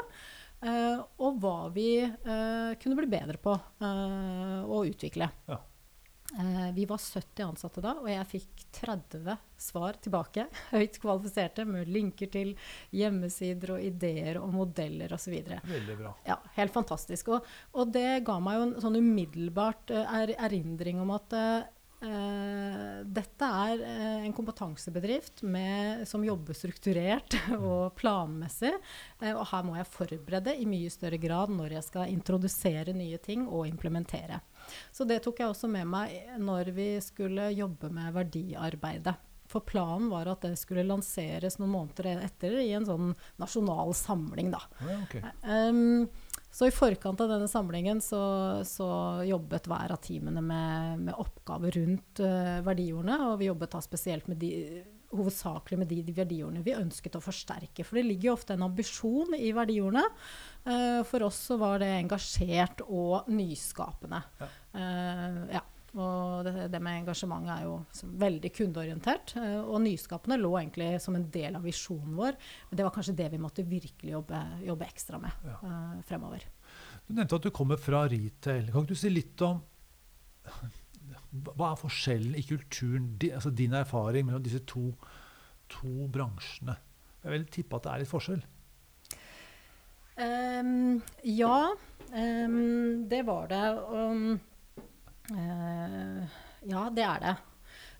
Og 0.65 1.39
hva 1.41 1.69
vi 1.73 1.89
kunne 2.81 2.97
bli 2.99 3.09
bedre 3.11 3.39
på 3.41 3.55
å 3.55 4.83
utvikle. 4.87 5.29
Ja. 5.49 5.61
vi 6.73 6.85
var 6.89 6.97
70 7.01 7.43
ansatte 7.45 7.83
da, 7.83 7.91
og 8.01 8.07
jeg 8.09 8.29
fikk 8.31 8.63
30 8.79 9.35
svar 9.61 9.99
tilbake. 10.01 10.47
Høyt 10.73 10.97
kvalifiserte 11.03 11.65
med 11.69 11.91
linker 11.91 12.31
til 12.33 12.55
hjemmesider 12.95 13.75
og 13.75 13.85
ideer 13.85 14.39
og 14.41 14.51
modeller 14.55 15.13
osv. 15.15 15.35
Veldig 15.69 15.97
bra. 16.01 16.15
Ja, 16.27 16.39
helt 16.57 16.73
fantastisk. 16.75 17.29
Og, 17.35 17.47
og, 17.75 17.93
det 17.93 18.25
ga 18.27 18.39
meg 18.43 18.57
jo 18.57 18.67
en 18.67 18.75
sånn 18.83 18.99
umiddelbart 18.99 19.93
er, 20.01 20.35
erindring 20.49 21.03
om 21.03 21.13
at 21.15 21.37
dette 23.15 23.49
er 23.67 23.81
uh, 23.81 24.25
en 24.25 24.33
kompetansebedrift 24.35 25.43
med, 25.47 26.05
som 26.09 26.23
jobber 26.25 26.57
strukturert 26.57 27.37
og 27.57 27.95
planmessig. 27.99 28.73
Uh, 29.21 29.33
og 29.33 29.45
her 29.51 29.67
må 29.67 29.77
jeg 29.79 29.91
forberede 29.91 30.55
i 30.57 30.67
mye 30.69 30.91
større 30.93 31.19
grad 31.21 31.53
når 31.53 31.77
jeg 31.77 31.87
skal 31.89 32.13
introdusere 32.13 32.95
nye 32.97 33.19
ting 33.23 33.47
og 33.47 33.67
implementere. 33.69 34.41
Så 34.93 35.05
det 35.07 35.21
tok 35.25 35.41
jeg 35.41 35.53
også 35.53 35.69
med 35.71 35.87
meg 35.89 36.35
når 36.41 36.73
vi 36.75 36.89
skulle 37.03 37.51
jobbe 37.53 37.91
med 37.93 38.13
verdiarbeidet. 38.15 39.15
For 39.49 39.61
planen 39.61 40.09
var 40.09 40.27
at 40.31 40.41
det 40.41 40.55
skulle 40.57 40.85
lanseres 40.87 41.59
noen 41.61 41.73
måneder 41.75 42.23
etter 42.25 42.57
i 42.63 42.71
en 42.73 42.87
sånn 42.87 43.11
nasjonal 43.41 43.93
samling. 43.97 44.49
Da. 44.55 44.63
Ja, 44.81 44.95
okay. 45.03 45.21
um, 45.45 46.07
så 46.55 46.69
i 46.69 46.71
forkant 46.71 47.19
av 47.19 47.27
denne 47.33 47.49
samlingen 47.51 47.99
så, 47.99 48.21
så 48.63 48.87
jobbet 49.27 49.65
hver 49.67 49.91
av 49.91 49.99
teamene 50.05 50.39
med, 50.39 51.01
med 51.09 51.17
oppgaver 51.19 51.75
rundt 51.75 52.21
uh, 52.23 52.61
verdiordene. 52.63 53.17
Og 53.27 53.41
vi 53.41 53.49
jobbet 53.49 53.73
da 53.75 53.81
spesielt 53.83 54.29
med 54.31 54.39
de, 54.39 54.53
hovedsakelig 55.11 55.81
med 55.81 55.91
de, 55.91 55.99
de, 56.07 56.15
verdiordene 56.15 56.63
vi 56.63 56.77
ønsket 56.77 57.17
å 57.19 57.23
forsterke. 57.23 57.83
For 57.83 57.99
det 57.99 58.05
ligger 58.07 58.29
jo 58.29 58.37
ofte 58.37 58.55
en 58.55 58.63
ambisjon 58.69 59.35
i 59.35 59.51
verdiordene. 59.55 60.05
Uh, 60.63 61.01
for 61.09 61.27
oss 61.27 61.41
så 61.51 61.59
var 61.59 61.83
det 61.83 61.91
engasjert 61.97 62.85
og 62.87 63.27
nyskapende. 63.35 64.23
Ja. 64.39 64.51
Uh, 64.79 65.41
ja. 65.57 65.65
Og 65.95 66.43
det, 66.43 66.53
det, 66.73 66.79
med 66.83 67.01
engasjementet 67.01 67.51
er 67.53 67.67
jo 67.67 67.75
veldig 68.25 68.51
kundeorientert. 68.55 69.35
Uh, 69.39 69.61
og 69.63 69.79
nyskapende 69.85 70.37
lå 70.41 70.51
egentlig 70.59 70.89
som 71.03 71.15
en 71.15 71.27
del 71.31 71.55
av 71.55 71.63
visjonen 71.63 72.17
vår. 72.17 72.39
Men 72.69 72.79
det 72.79 72.87
var 72.87 72.95
kanskje 72.95 73.15
det 73.21 73.29
vi 73.31 73.41
måtte 73.41 73.67
virkelig 73.67 74.15
jobbe, 74.17 74.41
jobbe 74.65 74.89
ekstra 74.89 75.21
med 75.23 75.47
ja. 75.47 75.59
uh, 75.63 75.93
fremover. 76.07 76.43
Du 77.07 77.13
nevnte 77.13 77.39
at 77.39 77.45
du 77.47 77.53
kommer 77.55 77.79
fra 77.79 78.03
retail. 78.11 78.71
Kan 78.71 78.83
ikke 78.83 78.97
du 78.97 78.99
si 78.99 79.13
litt 79.13 79.45
om 79.45 79.61
hva 81.55 81.71
er 81.71 81.79
forskjellen 81.79 82.35
i 82.39 82.43
kulturen, 82.47 83.13
di, 83.19 83.29
altså 83.35 83.51
din 83.51 83.75
erfaring 83.75 84.27
mellom 84.27 84.43
disse 84.43 84.61
to, 84.67 84.89
to 85.71 86.09
bransjene? 86.11 86.77
Jeg 87.23 87.33
vil 87.33 87.47
tippe 87.51 87.77
at 87.77 87.85
det 87.85 87.91
er 87.91 88.03
litt 88.03 88.11
forskjell. 88.11 88.43
Um, 90.15 91.01
ja, 91.27 91.71
um, 92.15 93.07
det 93.11 93.21
var 93.27 93.49
det. 93.51 93.63
Um, 93.91 94.37
ja, 95.33 96.87
det 96.93 97.05
er 97.05 97.21
det. 97.23 97.35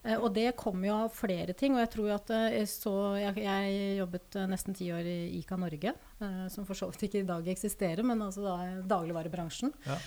Uh, 0.06 0.20
og 0.20 0.30
det 0.36 0.54
kommer 0.60 0.90
jo 0.90 0.98
av 1.06 1.14
flere 1.16 1.56
ting. 1.58 1.76
Og 1.76 1.82
jeg 1.82 1.92
tror 1.96 2.14
at 2.16 2.32
uh, 2.32 2.58
så, 2.70 2.94
jeg, 3.20 3.42
jeg, 3.42 3.76
jobbet 4.00 4.38
nesten 4.52 4.78
ti 4.78 4.92
år 4.94 5.10
i 5.10 5.18
ICA 5.40 5.58
Norge, 5.60 5.96
som 6.52 6.64
for 6.64 6.78
så 6.78 6.88
vidt 6.92 7.10
ikke 7.10 7.22
i 7.24 7.28
dag 7.28 7.48
eksisterer, 7.52 8.00
men 8.08 8.22
altså 8.24 8.46
da 8.46 8.54
dagligvarebransjen. 8.88 9.74
Ja. 9.84 9.98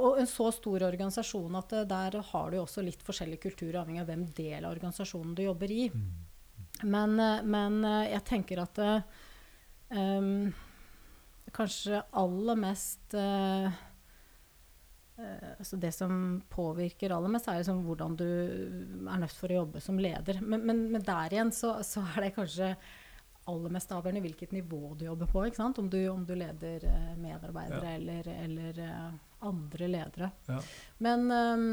og 0.00 0.16
en 0.22 0.28
så 0.30 0.46
stor 0.56 0.86
organisasjon 0.86 1.58
at 1.58 1.74
der 1.90 2.16
har 2.30 2.48
du 2.48 2.56
jo 2.56 2.62
også 2.64 2.84
litt 2.84 3.02
forskjellig 3.04 3.36
kultur, 3.42 3.76
avhengig 3.76 4.00
av 4.00 4.08
hvem 4.08 4.24
del 4.38 4.64
av 4.64 4.72
organisasjonen 4.72 5.34
du 5.36 5.44
jobber 5.44 5.74
i. 5.74 5.84
Mm. 5.92 6.08
Men, 6.94 7.20
men 7.44 7.76
jeg 8.08 8.24
tenker 8.30 8.62
at 8.64 8.80
um, 9.92 10.48
kanskje 11.52 12.00
aller 12.22 12.60
mest 12.64 13.18
uh, 13.20 13.68
altså 15.58 15.76
Det 15.80 15.92
som 15.94 16.40
påvirker 16.50 17.12
aller 17.14 17.32
mest, 17.32 17.48
er 17.48 17.60
liksom 17.60 17.84
hvordan 17.86 18.16
du 18.18 18.26
er 18.26 19.20
nødt 19.22 19.36
for 19.36 19.52
å 19.52 19.60
jobbe 19.62 19.82
som 19.84 20.00
leder. 20.00 20.40
Men, 20.42 20.64
men, 20.66 20.82
men 20.94 21.04
der 21.06 21.36
igjen 21.36 21.52
så, 21.54 21.76
så, 21.86 22.04
er 22.14 22.26
det 22.26 22.34
kanskje 22.38 22.74
aller 23.50 23.72
mest 23.72 23.92
avgjørende 23.92 24.22
hvilket 24.24 24.52
nivå 24.54 24.94
du 24.98 25.06
jobber 25.06 25.30
på. 25.30 25.44
Om 25.70 25.88
du, 25.90 26.00
om, 26.08 26.26
du, 26.26 26.34
leder 26.38 26.84
uh, 26.86 27.14
medarbeidere 27.18 27.94
ja. 27.94 27.96
eller, 27.96 28.28
eller 28.44 28.82
andre 29.40 29.88
ledere. 29.88 30.30
Ja. 30.46 30.60
Men 30.98 31.30
um, 31.30 31.70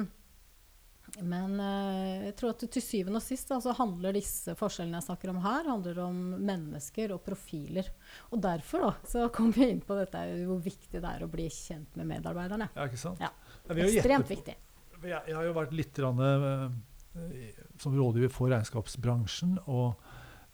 men 1.15 1.55
uh, 1.57 2.25
jeg 2.27 2.33
tror 2.37 2.53
at 2.53 2.65
til 2.73 2.83
syvende 2.83 3.21
og 3.21 3.23
sist 3.25 3.49
altså, 3.55 3.71
så 3.71 3.77
handler 3.79 4.15
disse 4.17 4.53
forskjellene 4.59 4.99
jeg 4.99 5.07
snakker 5.07 5.31
om 5.31 5.39
her, 5.41 5.69
handler 5.69 6.01
om 6.03 6.17
mennesker 6.35 7.13
og 7.15 7.21
profiler. 7.25 7.89
Og 8.35 8.41
derfor 8.43 8.83
da, 8.85 8.91
så 9.07 9.27
kom 9.33 9.53
vi 9.55 9.69
inn 9.71 9.81
på 9.85 9.97
dette 9.97 10.21
hvor 10.45 10.59
viktig 10.63 10.99
det 10.99 11.09
er 11.09 11.23
å 11.23 11.31
bli 11.31 11.47
kjent 11.53 11.95
med 11.99 12.09
medarbeiderne. 12.11 12.69
Ja, 12.75 12.89
ikke 12.89 13.01
sant? 13.01 13.23
Ja. 13.23 13.31
Ekstremt 13.73 14.29
viktig. 14.31 14.57
Jeg, 14.97 15.13
jeg, 15.15 15.35
har 15.37 15.47
jo 15.47 15.55
vært 15.57 15.73
litt 15.77 16.03
rann, 16.03 16.21
uh, 16.21 16.67
som 17.81 17.95
rådgiver 17.97 18.33
for 18.33 18.51
regnskapsbransjen. 18.53 19.55
og 19.71 19.95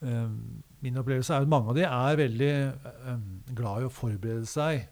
uh, 0.06 0.30
Min 0.86 1.02
opplevelse 1.02 1.34
er 1.34 1.48
at 1.48 1.52
mange 1.52 1.74
av 1.74 1.80
de 1.80 1.88
er 1.90 2.22
veldig 2.22 2.54
glad 3.58 3.84
i 3.84 3.90
å 3.90 3.94
forberede 3.94 4.48
seg 4.50 4.90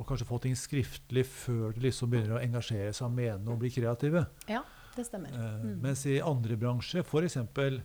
og 0.00 0.06
kanskje 0.08 0.26
få 0.26 0.38
ting 0.42 0.54
skriftlig 0.56 1.22
før 1.28 1.74
de 1.76 1.82
liksom 1.84 2.08
begynner 2.10 2.38
å 2.38 2.42
engasjere 2.42 2.94
seg, 2.96 3.12
mene 3.14 3.52
og 3.52 3.60
bli 3.60 3.70
kreative. 3.70 4.24
Ja 4.50 4.62
det 4.96 5.06
stemmer. 5.08 5.32
Eh, 5.34 5.56
mm. 5.62 5.74
Mens 5.82 6.04
i 6.06 6.18
andre 6.24 6.58
bransjer, 6.60 7.04
f.eks. 7.06 7.38
retail, 7.40 7.80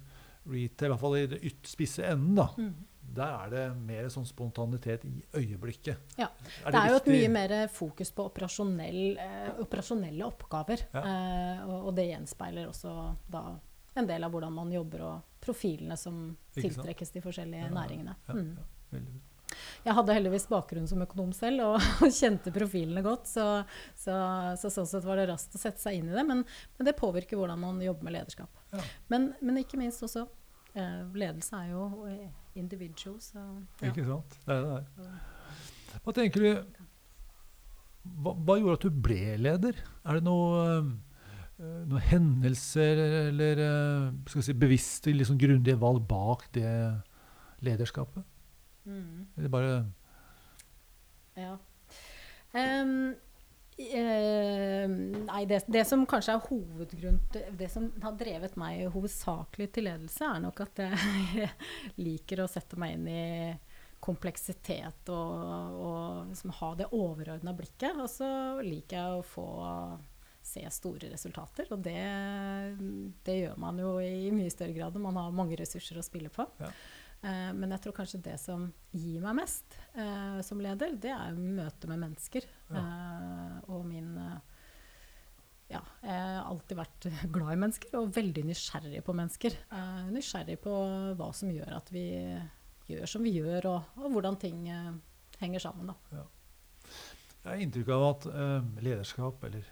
i 0.53 0.69
hvert 0.93 1.01
fall 1.01 1.17
i 1.17 1.25
det 1.31 1.41
spisse 1.67 2.05
enden, 2.07 2.35
da, 2.39 2.47
mm. 2.57 2.71
der 3.17 3.35
er 3.37 3.53
det 3.53 3.63
mer 3.79 4.09
sånn 4.13 4.27
spontanitet 4.27 5.05
i 5.07 5.15
øyeblikket. 5.39 6.17
Ja. 6.19 6.29
Er 6.63 6.71
det, 6.71 6.73
det, 6.73 6.81
er 6.81 6.93
jo 6.93 6.99
et 7.01 7.11
mye 7.13 7.31
mer 7.37 7.55
fokus 7.73 8.13
på 8.15 8.27
operasjonell, 8.31 9.01
eh, 9.23 9.47
operasjonelle 9.63 10.27
oppgaver. 10.27 10.87
Ja. 10.93 11.03
Eh, 11.03 11.63
og, 11.67 11.77
og, 11.79 11.95
det 11.97 12.09
gjenspeiler 12.11 12.69
også 12.71 12.97
da 13.31 13.47
en 13.97 14.09
del 14.09 14.27
av 14.27 14.33
hvordan 14.33 14.53
man 14.53 14.71
jobber, 14.73 15.07
og 15.07 15.39
profilene 15.41 15.97
som 15.97 16.29
tiltrekkes 16.53 17.15
de 17.15 17.23
forskjellige 17.23 17.65
ja, 17.65 17.73
næringene. 17.73 18.13
Mm. 18.29 18.51
Ja, 18.59 18.67
veldig 18.93 19.15
bra. 19.15 19.26
Jeg 19.87 19.95
hadde 19.95 20.15
heldigvis 20.17 20.49
bakgrunn 20.51 20.87
som 20.89 21.03
økonom 21.05 21.29
selv 21.35 21.63
og 21.69 22.07
kjente 22.11 22.51
profilene 22.55 23.03
godt. 23.05 23.29
Så, 23.29 23.45
så, 23.95 24.17
så, 24.59 24.71
sånn 24.73 24.89
sett 24.89 25.07
var 25.07 25.21
det 25.21 25.29
raskt 25.31 25.55
å 25.55 25.61
sette 25.61 25.81
seg 25.83 26.01
inn 26.01 26.11
i 26.11 26.17
det. 26.17 26.25
Men, 26.27 26.43
men 26.77 26.89
det 26.89 26.97
påvirker 26.99 27.39
hvordan 27.39 27.61
man 27.61 27.79
jobber 27.83 28.09
med 28.09 28.17
lederskap. 28.17 28.51
Ja. 28.73 28.83
Men, 29.13 29.31
men, 29.39 29.61
ikke 29.63 29.79
minst 29.79 30.03
også 30.03 30.25
eh, 30.75 31.01
Ledelse 31.15 31.61
er 31.61 31.71
jo 31.71 31.87
individual, 32.57 33.17
så 33.23 33.39
ja. 33.39 33.91
Ikke 33.91 34.05
sant. 34.07 34.37
Det 34.43 34.57
er 34.57 34.65
det 34.65 34.75
der. 34.75 35.17
Hva 36.03 36.13
tenker 36.17 36.43
du 36.43 36.49
hva, 38.17 38.31
hva, 38.33 38.55
gjorde 38.55 38.77
at 38.77 38.87
du 38.87 39.03
ble 39.03 39.35
leder? 39.39 39.79
Er 40.07 40.19
det 40.19 40.27
noe 40.27 40.63
noen 41.57 42.03
hendelser 42.05 42.99
eller 43.01 43.59
skal 44.29 44.43
si, 44.45 44.53
bevisste, 44.53 45.09
liksom 45.15 45.39
grundige 45.41 45.79
valg 45.81 46.03
bak 46.05 46.45
det 46.53 46.69
lederskapet? 47.65 48.25
Mm. 48.87 49.27
Eller 49.37 49.51
bare 49.51 49.71
Ja. 51.37 51.57
Um, 52.53 53.13
uh, 53.77 54.87
nei, 55.27 55.41
det, 55.45 55.61
det, 55.67 55.83
som 55.85 56.05
kanskje 56.09 56.37
er 56.37 56.45
hovedgrunnen 56.47 57.57
Det 57.59 57.67
som 57.69 57.89
har 58.01 58.15
drevet 58.17 58.55
meg 58.57 58.87
hovedsakelig 58.95 59.67
til 59.75 59.89
ledelse, 59.89 60.31
er 60.31 60.45
nok 60.47 60.63
at 60.65 60.85
jeg 60.85 61.49
liker 62.07 62.41
å 62.41 62.49
sette 62.51 62.79
meg 62.79 62.95
inn 62.95 63.09
i 63.11 63.25
kompleksitet 63.99 65.09
og, 65.09 65.79
og 65.83 66.27
liksom 66.29 66.53
ha 66.59 66.69
det 66.79 66.91
overordna 66.95 67.53
blikket. 67.57 67.97
Og 67.97 68.09
så 68.11 68.29
liker 68.63 68.99
jeg 68.99 69.17
å 69.17 69.25
få 69.25 69.47
se 70.47 70.63
store 70.71 71.11
resultater. 71.11 71.67
Og 71.75 71.81
det, 71.83 71.99
det, 73.27 73.37
gjør 73.41 73.57
man 73.61 73.79
jo 73.81 73.97
i 74.03 74.29
mye 74.33 74.53
større 74.53 74.75
grad 74.75 74.95
når 74.95 75.05
man 75.09 75.19
har 75.21 75.35
mange 75.35 75.57
ressurser 75.59 75.99
å 75.99 76.05
spille 76.05 76.31
på. 76.33 76.45
Ja. 76.61 76.71
Eh, 77.25 77.53
men 77.57 77.73
jeg 77.73 77.81
tror 77.83 77.95
kanskje 77.97 78.21
det 78.27 78.35
som 78.41 78.67
gir 78.93 79.23
meg 79.23 79.39
mest 79.39 79.77
eh, 79.97 80.37
som 80.45 80.61
leder, 80.61 80.93
det 81.01 81.13
er 81.13 81.37
møtet 81.37 81.87
med 81.89 82.03
mennesker. 82.03 82.45
Ja. 82.69 82.83
Eh, 82.83 83.57
og 83.73 83.87
min 83.89 84.13
Ja, 85.67 85.81
jeg 85.99 86.19
har 86.21 86.45
alltid 86.47 86.77
vært 86.79 87.09
glad 87.35 87.55
i 87.55 87.61
mennesker 87.65 87.97
og 87.99 88.13
veldig 88.15 88.45
nysgjerrig 88.47 89.01
på 89.03 89.15
mennesker. 89.17 89.57
nysgjerrig 90.13 90.59
på 90.63 90.75
hva 91.19 91.31
som 91.35 91.51
gjør 91.51 91.73
at 91.81 91.91
vi 91.91 92.07
gjør 92.87 93.09
som 93.09 93.25
vi 93.25 93.33
gjør, 93.35 93.67
og, 93.73 93.97
og 93.99 94.13
hvordan 94.13 94.37
ting 94.39 94.61
henger 95.41 95.59
sammen. 95.59 95.91
Da. 95.91 96.21
Ja. 96.21 96.23
Jeg 97.41 97.49
har 97.49 97.63
inntrykk 97.65 97.91
av 97.97 98.05
at 98.07 98.29
lederskap, 98.83 99.43
eller 99.43 99.67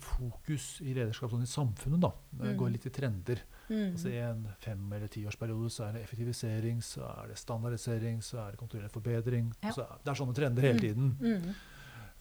fokus 0.00 0.80
i 0.84 0.94
lederskap 0.94 1.32
sånn 1.32 1.44
i 1.44 1.50
samfunnet 1.50 2.02
da, 2.04 2.10
mm. 2.38 2.56
går 2.60 2.72
litt 2.74 2.86
i 2.86 2.92
trender. 2.94 3.42
Mm. 3.68 3.90
Altså 3.90 4.10
I 4.12 4.18
en 4.22 4.42
fem- 4.62 4.92
eller 4.96 5.10
tiårsperiode 5.10 5.70
så 5.72 5.88
er 5.88 5.96
det 5.96 6.04
effektivisering, 6.04 6.82
så 6.84 7.04
er 7.08 7.32
det 7.32 7.38
standardisering, 7.40 8.20
så 8.22 8.40
er 8.44 8.54
det 8.54 8.60
kontinuerlig 8.60 8.92
forbedring. 8.94 9.52
Ja. 9.64 9.72
Så 9.74 9.86
det 10.04 10.12
er 10.12 10.20
sånne 10.20 10.36
trender 10.36 10.68
hele 10.68 10.78
mm. 10.78 10.84
tiden. 10.84 11.54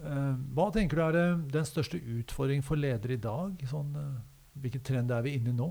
Uh, 0.04 0.34
hva 0.58 0.70
tenker 0.74 1.00
du 1.00 1.04
er 1.06 1.42
den 1.54 1.68
største 1.70 2.00
utfordringen 2.00 2.66
for 2.66 2.80
ledere 2.80 3.18
i 3.18 3.22
dag? 3.22 3.62
Sånn, 3.70 3.94
uh, 3.96 4.58
hvilken 4.64 4.84
trend 4.86 5.14
er 5.14 5.26
vi 5.26 5.38
inne 5.38 5.54
i 5.54 5.58
nå? 5.58 5.70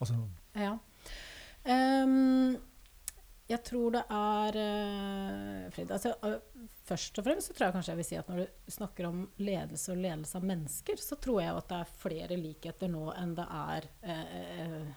Altså, 0.00 0.16
ja. 0.58 0.74
Um, 1.60 2.56
jeg 3.50 3.62
tror 3.66 3.96
det 3.96 4.02
er 4.14 4.58
uh, 4.60 5.66
Fred, 5.74 5.90
altså, 5.96 6.14
uh, 6.22 6.38
Først 6.90 7.18
og 7.20 7.26
fremst 7.26 7.50
så 7.50 7.54
tror 7.54 7.68
jeg 7.68 7.74
kanskje 7.76 7.92
jeg 7.92 8.00
vil 8.00 8.08
si 8.08 8.16
at 8.18 8.30
når 8.30 8.40
du 8.40 8.72
snakker 8.74 9.06
om 9.06 9.20
ledelse 9.38 9.92
og 9.92 10.00
ledelse 10.02 10.38
av 10.40 10.46
mennesker, 10.48 10.98
så 10.98 11.18
tror 11.22 11.38
jeg 11.42 11.54
at 11.54 11.68
det 11.70 11.78
er 11.78 11.92
flere 12.00 12.38
likheter 12.40 12.90
nå 12.90 13.04
enn 13.14 13.36
det 13.38 13.46
er 13.60 13.86
uh, 14.10 14.88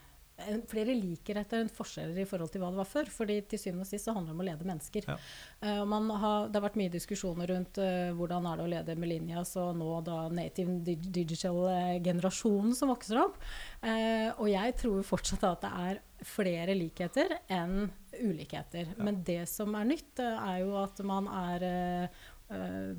flere 0.70 0.96
likheter 0.98 1.62
enn 1.62 1.70
forskjeller 1.72 2.24
i 2.24 2.26
forhold 2.28 2.52
til 2.54 2.64
hva 2.64 2.72
det 2.74 2.80
var 2.82 2.90
før. 2.90 3.10
fordi 3.14 3.40
til 3.48 3.60
syvende 3.62 3.86
og 3.86 3.90
sist 3.90 4.08
så 4.08 4.16
handler 4.16 4.34
det 4.34 4.36
om 4.36 4.44
å 4.44 4.48
lede 4.48 4.70
mennesker. 4.70 5.08
Ja. 5.08 5.18
Uh, 5.62 5.84
har, 6.24 6.48
det 6.50 6.58
har 6.58 6.66
vært 6.66 6.80
mye 6.82 6.94
diskusjoner 6.94 7.54
rundt 7.54 7.78
uh, 7.82 8.12
hvordan 8.18 8.48
er 8.50 8.58
det 8.58 8.66
å 8.66 8.72
lede 8.74 8.98
Melinias 9.00 9.56
og 9.62 9.78
nå 9.78 10.02
da 10.08 10.28
native 10.34 10.80
digital-generasjonen 10.84 12.74
som 12.78 12.92
vokser 12.94 13.22
opp. 13.22 13.38
Uh, 13.84 14.34
og 14.40 14.48
jeg 14.52 14.78
tror 14.82 15.06
fortsatt 15.08 15.46
at 15.50 15.64
det 15.64 15.74
er 15.86 16.02
flere 16.24 16.76
likheter 16.78 17.38
enn 17.52 17.92
ulikheter. 18.14 18.94
Ja. 18.94 19.04
Men 19.04 19.24
det 19.28 19.44
som 19.52 19.74
er 19.76 19.90
nytt, 19.90 20.20
er 20.22 20.62
jo 20.64 20.78
at 20.80 21.00
man 21.06 21.28
er 21.28 22.10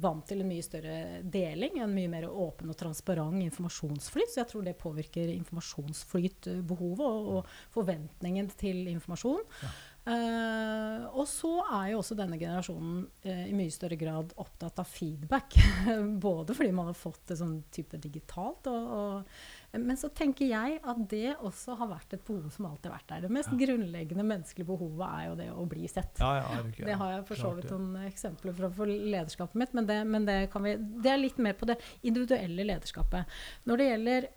vant 0.00 0.24
til 0.26 0.40
en 0.42 0.48
mye 0.48 0.64
større 0.64 1.20
deling, 1.22 1.76
en 1.78 1.94
mye 1.94 2.10
mer 2.10 2.26
åpen 2.30 2.72
og 2.72 2.78
transparent 2.80 3.42
informasjonsflyt. 3.44 4.32
Så 4.32 4.40
jeg 4.40 4.50
tror 4.50 4.64
det 4.66 4.76
påvirker 4.80 5.30
informasjonsflytbehovet 5.34 7.04
og, 7.04 7.28
og 7.36 7.74
forventningen 7.76 8.50
til 8.58 8.88
informasjon. 8.90 9.44
Ja. 9.62 9.72
Uh, 10.04 11.06
og 11.16 11.24
så 11.24 11.50
er 11.78 11.94
jo 11.94 12.00
også 12.02 12.12
denne 12.18 12.36
generasjonen 12.36 13.06
uh, 13.24 13.44
i 13.48 13.54
mye 13.56 13.72
større 13.72 13.96
grad 13.96 14.34
opptatt 14.40 14.82
av 14.82 14.88
feedback. 14.90 15.56
Både 16.26 16.56
fordi 16.56 16.74
man 16.76 16.90
har 16.90 16.98
fått 16.98 17.22
det 17.30 17.38
sånn 17.40 17.62
type 17.72 17.96
digitalt, 18.02 18.68
og, 18.68 18.90
og, 18.98 19.78
men 19.80 19.96
så 19.96 20.10
tenker 20.12 20.50
jeg 20.50 20.76
at 20.84 21.00
det 21.08 21.32
også 21.38 21.78
har 21.80 21.88
vært 21.94 22.18
et 22.18 22.26
behov 22.28 22.52
som 22.52 22.68
alltid 22.68 22.90
har 22.90 22.98
vært 22.98 23.14
der. 23.14 23.24
Det 23.24 23.32
mest 23.38 23.54
ja. 23.54 23.58
grunnleggende 23.64 24.28
menneskelige 24.28 24.68
behovet 24.68 25.08
er 25.08 25.24
jo 25.30 25.40
det 25.40 25.48
å 25.54 25.66
bli 25.72 25.88
sett. 25.88 26.20
Ja, 26.20 26.36
ja, 26.42 26.60
det, 26.60 26.76
det, 26.84 27.00
har 27.00 27.16
jeg 27.16 27.26
for 27.32 27.46
så 27.46 27.56
vidt 27.56 27.72
noen 27.72 28.04
eksempler 28.04 28.60
fra 28.60 28.72
for 28.76 28.92
lederskapet 28.92 29.60
mitt, 29.64 29.72
men, 29.72 29.88
det, 29.88 30.00
men 30.04 30.28
det, 30.28 30.38
vi, 30.68 30.78
det 31.00 31.16
er 31.16 31.20
litt 31.24 31.40
mer 31.40 31.56
på 31.56 31.72
det 31.72 31.80
individuelle 32.04 32.68
lederskapet. 32.74 33.40
Når 33.64 33.80
det 33.80 33.92
gjelder 33.94 34.32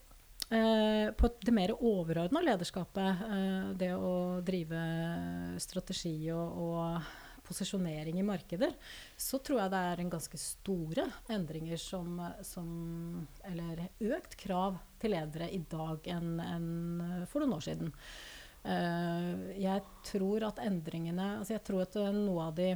Eh, 0.49 1.11
på 1.11 1.29
det 1.41 1.51
mer 1.51 1.73
overordna 1.75 2.39
lederskapet, 2.41 3.23
eh, 3.27 3.71
det 3.75 3.91
å 3.99 4.39
drive 4.47 4.79
strategi 5.59 6.31
og, 6.31 6.61
og 6.63 7.09
posisjonering 7.47 8.19
i 8.19 8.25
markeder, 8.27 8.71
så 9.19 9.39
tror 9.43 9.61
jeg 9.61 9.73
det 9.73 9.81
er 9.89 10.01
en 10.03 10.11
ganske 10.11 10.39
store 10.39 11.07
endringer 11.31 11.79
som, 11.79 12.19
som 12.43 13.27
Eller 13.47 13.87
økt 13.99 14.35
krav 14.39 14.79
til 14.99 15.15
ledere 15.15 15.49
i 15.51 15.61
dag 15.69 16.07
enn 16.15 16.39
en 16.43 16.67
for 17.27 17.43
noen 17.43 17.57
år 17.59 17.67
siden. 17.67 17.93
Eh, 18.63 19.31
jeg 19.63 19.83
tror 20.07 20.47
at 20.47 20.63
endringene 20.63 21.37
altså 21.37 21.55
Jeg 21.55 21.63
tror 21.67 21.85
at 21.85 21.99
noe 22.15 22.49
av 22.49 22.55
de 22.57 22.73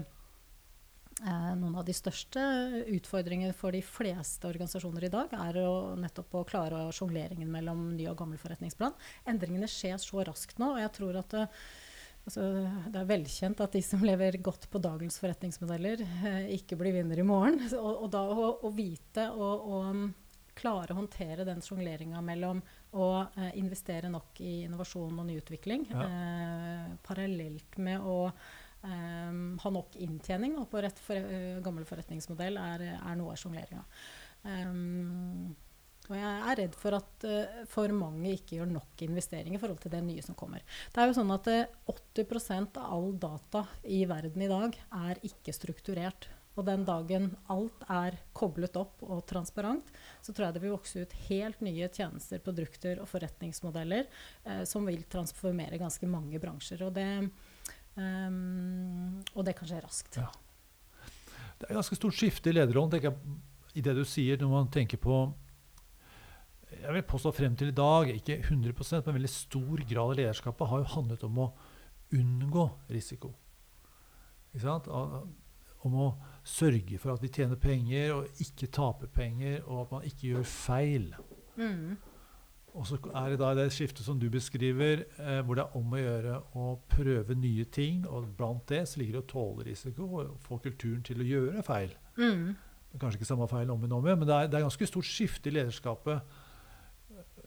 noen 1.21 1.75
av 1.77 1.85
de 1.85 1.93
største 1.93 2.41
utfordringene 2.89 3.53
for 3.57 3.75
de 3.75 3.83
fleste 3.85 4.47
organisasjoner 4.49 5.05
i 5.05 5.11
dag 5.13 5.35
er 5.37 5.61
å, 5.63 5.93
nettopp 5.99 6.39
å 6.39 6.43
klare 6.49 6.87
sjongleringen 6.95 7.51
mellom 7.51 7.91
ny 7.95 8.07
og 8.09 8.17
gammel 8.23 8.41
forretningsplan. 8.41 8.95
Endringene 9.29 9.69
skjer 9.69 10.01
så 10.01 10.25
raskt 10.27 10.61
nå, 10.61 10.73
og 10.75 10.81
jeg 10.81 10.93
tror 10.97 11.19
at 11.21 11.35
det, 11.35 11.45
eh, 11.45 11.61
altså, 12.25 12.47
det 12.93 13.03
er 13.03 13.11
velkjent 13.11 13.61
at 13.65 13.77
de 13.77 13.83
som 13.85 14.03
lever 14.05 14.39
godt 14.43 14.69
på 14.71 14.81
dagens 14.81 15.21
forretningsmodeller, 15.21 16.01
eh, 16.01 16.41
ikke 16.57 16.79
blir 16.79 16.97
vinner 16.97 17.21
i 17.21 17.27
morgen. 17.27 17.61
Og, 17.81 18.05
og 18.05 18.11
da 18.13 18.25
å, 18.29 18.49
å 18.65 18.73
vite 18.75 19.29
og, 19.33 19.69
um, 19.91 20.03
klare 20.57 20.93
å 20.93 20.99
håndtere 20.99 21.45
den 21.47 21.61
sjongleringa 21.63 22.21
mellom 22.25 22.61
å 22.97 23.07
eh, 23.23 23.53
investere 23.59 24.09
nok 24.11 24.41
i 24.43 24.63
innovasjon 24.65 25.21
og 25.21 25.27
nyutvikling, 25.29 25.87
ja. 25.91 26.07
eh, 26.07 26.89
parallelt 27.05 27.77
med 27.81 28.03
å 28.03 28.17
um, 28.83 29.57
ha 29.61 29.73
nok 29.73 29.97
inntjening 30.01 30.57
på 30.69 30.83
rett 30.83 31.01
for, 31.01 31.17
uh, 31.17 31.59
gammel 31.63 31.87
forretningsmodell, 31.89 32.59
er, 32.61 32.85
er 32.97 33.19
noe 33.19 33.35
av 33.35 33.41
sjongleringa. 33.41 33.83
Um, 34.43 35.51
og 36.09 36.17
jeg 36.17 36.27
er 36.51 36.59
redd 36.59 36.75
for 36.75 36.97
at 36.97 37.25
uh, 37.29 37.63
for 37.69 37.93
mange 37.95 38.33
ikke 38.33 38.57
gjør 38.57 38.71
nok 38.73 39.05
investering 39.05 39.55
i 39.55 39.61
forhold 39.61 39.79
til 39.83 39.93
det 39.93 40.01
nye 40.05 40.25
som 40.25 40.37
kommer. 40.37 40.65
Det 40.91 41.01
er 41.01 41.11
jo 41.11 41.17
sånn 41.19 41.33
at 41.35 41.49
uh, 41.51 41.95
80% 42.17 42.81
av 42.81 42.93
all 42.97 43.11
data 43.21 43.65
i 43.85 44.03
verden 44.09 44.43
i 44.43 44.51
dag 44.51 44.77
er 45.05 45.25
ikke 45.27 45.55
strukturert. 45.55 46.31
Og 46.59 46.65
den 46.67 46.83
dagen 46.83 47.29
alt 47.51 47.85
er 47.91 48.17
koblet 48.35 48.75
opp 48.79 48.99
og 49.05 49.23
transparent, 49.29 49.87
så 50.19 50.33
tror 50.33 50.49
jeg 50.49 50.57
det 50.57 50.63
vil 50.65 50.75
vokse 50.75 51.05
ut 51.05 51.15
helt 51.29 51.61
nye 51.63 51.87
tjenester, 51.87 52.41
produkter 52.43 52.99
og 52.99 53.07
forretningsmodeller 53.07 54.03
eh, 54.03 54.63
som 54.67 54.87
vil 54.89 55.05
transformere 55.11 55.79
ganske 55.79 56.09
mange 56.11 56.41
bransjer. 56.43 56.83
Og 56.83 56.91
det, 56.97 57.07
Um, 57.99 59.19
og 59.35 59.45
det 59.45 59.55
kan 59.57 59.67
skje 59.67 59.81
raskt. 59.83 60.19
Ja. 60.21 60.29
Det 61.59 61.69
er 61.69 61.77
ganske 61.77 61.97
stort 61.97 62.17
skifte 62.17 62.49
i 62.49 62.55
lederrollen 62.55 62.93
tenker 62.93 63.11
jeg, 63.11 63.39
i 63.77 63.83
det 63.85 63.93
du 63.95 64.03
sier, 64.07 64.39
når 64.41 64.51
man 64.51 64.71
tenker 64.73 64.99
på 65.01 65.23
jeg 66.71 66.93
vil 66.95 67.03
påstå 67.05 67.31
frem 67.35 67.55
til 67.59 67.69
i 67.69 67.75
dag, 67.75 68.09
ikke 68.09 68.39
100% 68.47 69.05
men 69.05 69.17
veldig 69.19 69.29
stor 69.29 69.83
grad 69.83 70.13
av 70.13 70.17
lederskapet 70.17 70.69
har 70.71 70.81
jo 70.81 70.91
handlet 70.95 71.25
om 71.27 71.41
å 71.43 71.47
unngå 72.15 72.63
risiko. 72.91 73.33
Ikke 74.51 74.63
sant? 74.63 74.87
Om 75.81 75.97
å 75.99 76.07
sørge 76.47 76.99
for 77.01 77.13
at 77.13 77.23
vi 77.23 77.31
tjener 77.33 77.59
penger 77.59 78.15
og 78.15 78.41
ikke 78.43 78.71
taper 78.73 79.11
penger, 79.13 79.59
og 79.67 79.83
at 79.85 79.93
man 79.95 80.07
ikke 80.07 80.31
gjør 80.31 80.47
feil. 80.47 81.07
Mm. 81.59 81.99
Og 82.71 82.87
så 82.87 82.95
er 82.95 83.33
det 83.33 83.39
da 83.41 83.51
det 83.57 83.67
skiftet 83.75 84.05
som 84.05 84.19
du 84.19 84.29
beskriver, 84.31 85.03
eh, 85.19 85.39
hvor 85.43 85.57
det 85.59 85.65
er 85.65 85.77
om 85.77 85.91
å 85.91 85.99
gjøre 85.99 86.35
å 86.55 86.67
prøve 86.91 87.35
nye 87.35 87.65
ting. 87.67 88.05
Og 88.07 88.29
blant 88.37 88.63
det 88.71 88.85
så 88.87 89.01
ligger 89.01 89.19
det 89.19 89.23
å 89.25 89.31
tåle 89.33 89.65
risiko 89.67 90.07
og 90.21 90.37
få 90.45 90.61
kulturen 90.63 91.01
til 91.03 91.19
å 91.19 91.27
gjøre 91.27 91.65
feil. 91.67 91.91
Mm. 92.15 92.53
Kanskje 92.99 93.19
ikke 93.19 93.27
samme 93.27 93.49
feil 93.51 93.69
om 93.71 93.83
igjen 93.83 93.97
om 93.97 94.07
igjen, 94.07 94.21
men 94.21 94.29
det 94.29 94.37
er, 94.37 94.47
det 94.51 94.59
er 94.59 94.65
ganske 94.67 94.87
stort 94.87 95.07
skifte 95.07 95.51
i 95.51 95.55
lederskapet. 95.57 96.39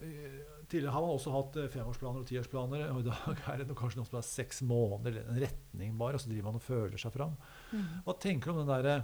Eh, 0.04 0.38
tidligere 0.68 0.92
har 0.92 1.04
man 1.04 1.16
også 1.16 1.32
hatt 1.32 1.58
eh, 1.60 1.72
femårsplaner 1.72 2.20
og 2.20 2.28
tiårsplaner. 2.28 2.86
Og 2.92 3.02
i 3.02 3.08
dag 3.08 3.44
er 3.54 3.64
det 3.64 3.80
kanskje 3.80 4.02
noen 4.02 4.10
som 4.10 4.20
er 4.20 4.28
seks 4.28 4.60
måneder, 4.66 5.22
en 5.24 5.42
retning 5.46 5.98
bare, 6.00 6.18
og 6.18 6.24
så 6.24 6.32
driver 6.32 6.50
man 6.50 6.60
og 6.60 6.68
føler 6.68 7.00
seg 7.00 7.16
fram. 7.16 7.36
Mm. 7.72 7.84
Hva 8.04 8.18
tenker 8.20 8.50
du 8.50 8.58
om 8.58 8.64
den 8.64 8.74
derre 8.74 8.98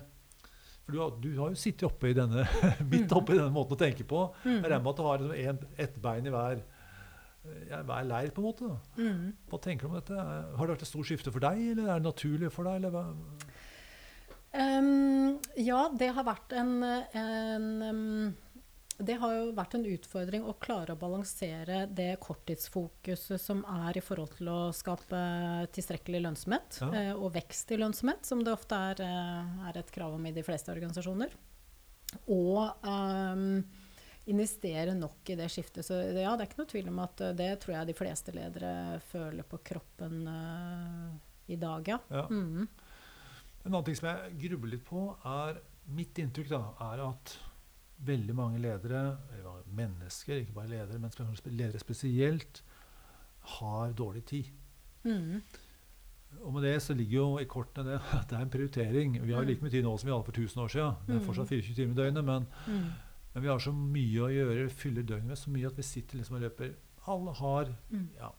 for 0.90 0.96
du 0.96 1.02
har, 1.02 1.16
du 1.22 1.38
har, 1.38 1.54
jo 1.54 1.60
sittet 1.60 1.86
oppe 1.86 2.10
i 2.10 2.16
denne, 2.16 2.44
midt 2.92 3.06
mm. 3.06 3.16
oppe 3.16 3.34
i 3.34 3.38
denne 3.38 3.54
måten 3.54 3.76
å 3.76 3.80
tenke 3.80 4.06
på. 4.08 4.26
Mm. 4.42 4.58
Jeg 4.58 4.66
regner 4.66 4.84
med 4.84 4.92
at 4.92 5.00
du 5.00 5.06
har 5.06 5.24
liksom 5.24 5.80
ett 5.86 5.98
bein 6.02 6.26
i 6.26 6.34
hver, 6.34 6.62
ja, 7.70 7.82
hver 7.86 8.08
leir, 8.08 8.34
på 8.34 8.42
en 8.42 8.48
måte. 8.48 8.72
Mm. 8.98 9.24
Hva 9.50 9.62
tenker 9.62 9.86
du 9.86 9.92
om 9.92 9.98
dette? 10.00 10.18
Har 10.18 10.60
det 10.60 10.74
vært 10.74 10.86
et 10.86 10.90
stort 10.90 11.10
skifte 11.10 11.34
for 11.34 11.46
deg, 11.46 11.62
eller 11.74 11.88
er 11.88 12.02
det 12.02 12.10
naturlig 12.10 12.52
for 12.54 12.66
deg? 12.66 12.90
Um, 14.50 15.38
ja, 15.62 15.84
det 15.94 16.10
har 16.16 16.26
vært 16.26 16.56
en, 16.58 16.78
en 16.82 17.68
um 17.86 18.30
det 19.00 19.16
har 19.20 19.34
jo 19.34 19.50
vært 19.56 19.74
en 19.76 19.86
utfordring 19.88 20.44
å 20.44 20.54
klare 20.60 20.94
å 20.94 21.00
balansere 21.00 21.84
det 21.88 22.12
korttidsfokuset 22.22 23.40
som 23.40 23.62
er 23.86 23.96
i 23.96 24.02
forhold 24.04 24.34
til 24.36 24.50
å 24.52 24.58
skape 24.76 25.20
tilstrekkelig 25.74 26.22
lønnsomhet, 26.26 26.80
ja. 26.82 26.90
eh, 26.98 27.12
og 27.14 27.32
vekst 27.36 27.72
i 27.72 27.78
lønnsomhet, 27.80 28.26
som 28.28 28.44
det 28.44 28.52
ofte 28.52 28.76
er, 28.90 29.00
eh, 29.06 29.68
er, 29.70 29.80
et 29.80 29.94
krav 29.94 30.16
om 30.18 30.26
i 30.28 30.34
de 30.36 30.44
fleste 30.44 30.72
organisasjoner. 30.74 31.32
Og 32.34 32.84
um, 32.84 33.62
investere 34.30 34.96
nok 34.98 35.30
i 35.30 35.36
det 35.38 35.46
skiftet. 35.52 35.86
Så 35.86 35.96
ja, 36.10 36.34
det 36.34 36.44
er 36.44 36.48
ikke 36.48 36.60
noe 36.60 36.72
tvil 36.72 36.90
om 36.90 37.02
at 37.06 37.22
det 37.38 37.50
tror 37.62 37.76
jeg 37.76 37.90
de 37.90 37.96
fleste 37.96 38.34
ledere 38.34 38.72
føler 39.12 39.46
på 39.46 39.62
kroppen 39.70 40.24
uh, 40.26 41.10
i 41.50 41.58
dag, 41.60 41.94
ja. 41.94 42.00
ja. 42.10 42.26
Mm. 42.26 42.66
En 43.60 43.70
annen 43.70 43.86
ting 43.86 43.98
som 43.98 44.10
jeg 44.10 44.40
grubler 44.48 44.76
litt 44.76 44.86
på, 44.88 45.08
er 45.26 45.62
Mitt 45.90 46.18
inntrykk 46.22 46.50
da, 46.52 46.58
er 46.86 47.00
at 47.02 47.32
veldig 48.06 48.34
mange 48.36 48.60
ledere, 48.62 49.16
mennesker, 49.76 50.40
ikke 50.40 50.56
bare 50.56 50.70
ledere, 50.72 50.98
men 50.98 51.12
ledere 51.46 51.80
spesielt, 51.82 52.62
har 53.58 53.92
dårlig 53.96 54.24
tid. 54.24 54.48
Mm. 55.04 55.42
Og 56.44 56.52
med 56.54 56.62
det 56.62 56.82
så 56.82 56.94
ligger 56.94 57.16
jo 57.16 57.28
i 57.42 57.46
kortene 57.50 57.90
det 57.90 58.00
at 58.14 58.28
det 58.30 58.36
er 58.38 58.42
en 58.44 58.50
prioritering. 58.50 59.16
Vi 59.26 59.32
har 59.32 59.42
mm. 59.42 59.48
like 59.48 59.64
mye 59.64 59.72
tid 59.72 59.86
nå 59.86 59.96
som 59.98 60.08
vi 60.08 60.14
hadde 60.14 60.26
for 60.28 60.36
1000 60.36 60.62
år 60.62 60.68
siden. 60.74 60.98
Det 61.06 61.14
er 61.14 61.20
mm. 61.20 61.24
fortsatt 61.26 61.48
24 61.48 61.74
timer 61.78 61.92
i 61.92 62.00
døgnet, 62.02 62.24
men, 62.24 62.46
mm. 62.66 62.84
men, 63.32 63.42
vi 63.42 63.50
har 63.50 63.64
så 63.64 63.72
mye 63.74 64.26
å 64.26 64.30
gjøre, 64.34 64.68
fyller 64.82 65.08
døgnet 65.08 65.32
med 65.32 65.40
så 65.40 65.54
mye 65.54 65.70
at 65.70 65.80
vi 65.80 65.86
sitter 65.86 66.20
liksom 66.20 66.38
og 66.38 66.44
løper. 66.46 66.76
Alle 67.10 67.34
har 67.40 67.72
mm. 67.90 68.06
ja, 68.20 68.30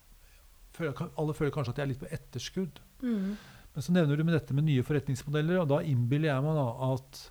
føler, 0.77 1.03
Alle 1.19 1.35
føler 1.35 1.55
kanskje 1.55 1.73
at 1.73 1.81
de 1.81 1.85
er 1.85 1.91
litt 1.91 2.03
på 2.03 2.11
etterskudd. 2.11 2.81
Mm. 3.01 3.35
Men 3.73 3.85
så 3.85 3.95
nevner 3.95 4.19
du 4.19 4.23
med 4.27 4.35
dette 4.35 4.55
med 4.55 4.67
nye 4.67 4.83
forretningsmodeller, 4.83 5.61
og 5.61 5.69
da 5.71 5.81
innbiller 5.87 6.31
jeg 6.31 6.45
meg 6.45 6.57
da 6.59 6.67
at 6.91 7.21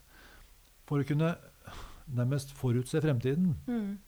for 0.88 1.00
å 1.00 1.06
kunne 1.06 1.34
nærmest 2.16 2.52
forutse 2.56 3.00
fremtiden. 3.02 3.54
Mm. 3.66 3.98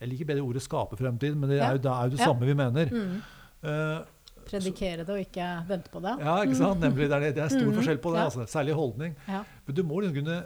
Jeg 0.00 0.08
liker 0.10 0.28
bedre 0.32 0.42
ordet 0.42 0.62
'skape 0.62 0.96
fremtiden', 0.98 1.38
men 1.38 1.50
det 1.50 1.60
er 1.60 1.76
jo, 1.76 1.78
det, 1.78 1.90
er 1.90 2.02
jo 2.04 2.10
det 2.10 2.20
ja. 2.20 2.24
samme 2.24 2.46
vi 2.46 2.54
mener. 2.54 2.90
Mm. 2.90 3.22
Uh, 3.64 4.02
Predikere 4.44 5.04
det 5.04 5.08
og 5.08 5.22
ikke 5.22 5.46
vente 5.68 5.90
på 5.90 6.02
det. 6.04 6.18
Ja, 6.20 6.42
ikke 6.42 6.58
sant? 6.58 6.80
Nemlig, 6.80 7.08
det, 7.08 7.16
er, 7.16 7.32
det 7.32 7.42
er 7.42 7.48
stor 7.48 7.70
mm. 7.70 7.78
forskjell 7.78 8.00
på 8.04 8.12
det. 8.12 8.18
Ja. 8.18 8.24
Altså, 8.24 8.46
særlig 8.46 8.74
holdning. 8.74 9.16
Ja. 9.28 9.40
Men 9.66 9.76
du 9.76 9.82
må 9.82 10.00
liksom 10.00 10.18
kunne 10.18 10.42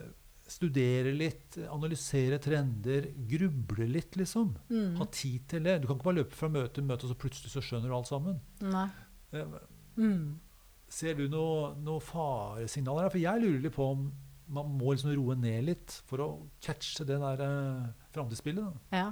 studere 0.49 1.13
litt, 1.13 1.59
analysere 1.69 2.39
trender, 2.41 3.09
gruble 3.29 3.89
litt, 3.91 4.17
liksom. 4.17 4.55
Mm. 4.71 4.95
Ha 5.01 5.09
tid 5.13 5.49
til 5.51 5.67
det. 5.67 5.81
Du 5.83 5.89
kan 5.89 5.99
ikke 5.99 6.09
bare 6.09 6.21
løpe 6.23 6.39
fra 6.39 6.49
møte 6.53 6.79
til 6.79 6.87
møte, 6.89 7.05
og 7.05 7.13
så 7.13 7.19
plutselig 7.21 7.53
så 7.53 7.65
skjønner 7.65 7.91
du 7.91 7.97
alt 7.99 8.09
sammen. 8.09 8.39
Uh, 9.35 10.31
ser 10.89 11.19
du 11.19 11.27
noen 11.29 11.83
noe 11.85 12.01
faresignaler 12.01 13.09
her? 13.09 13.13
For 13.13 13.23
jeg 13.23 13.45
lurer 13.45 13.61
litt 13.67 13.77
på 13.77 13.91
om 13.97 14.09
man 14.49 14.79
må 14.79 14.93
liksom 14.93 15.15
roe 15.17 15.35
ned 15.39 15.65
litt 15.69 15.91
for 16.09 16.19
å 16.25 16.29
catche 16.65 17.05
det 17.09 17.19
der 17.23 17.39
eh, 17.45 17.89
framtidsbildet. 18.17 18.69
Ja. 18.95 19.09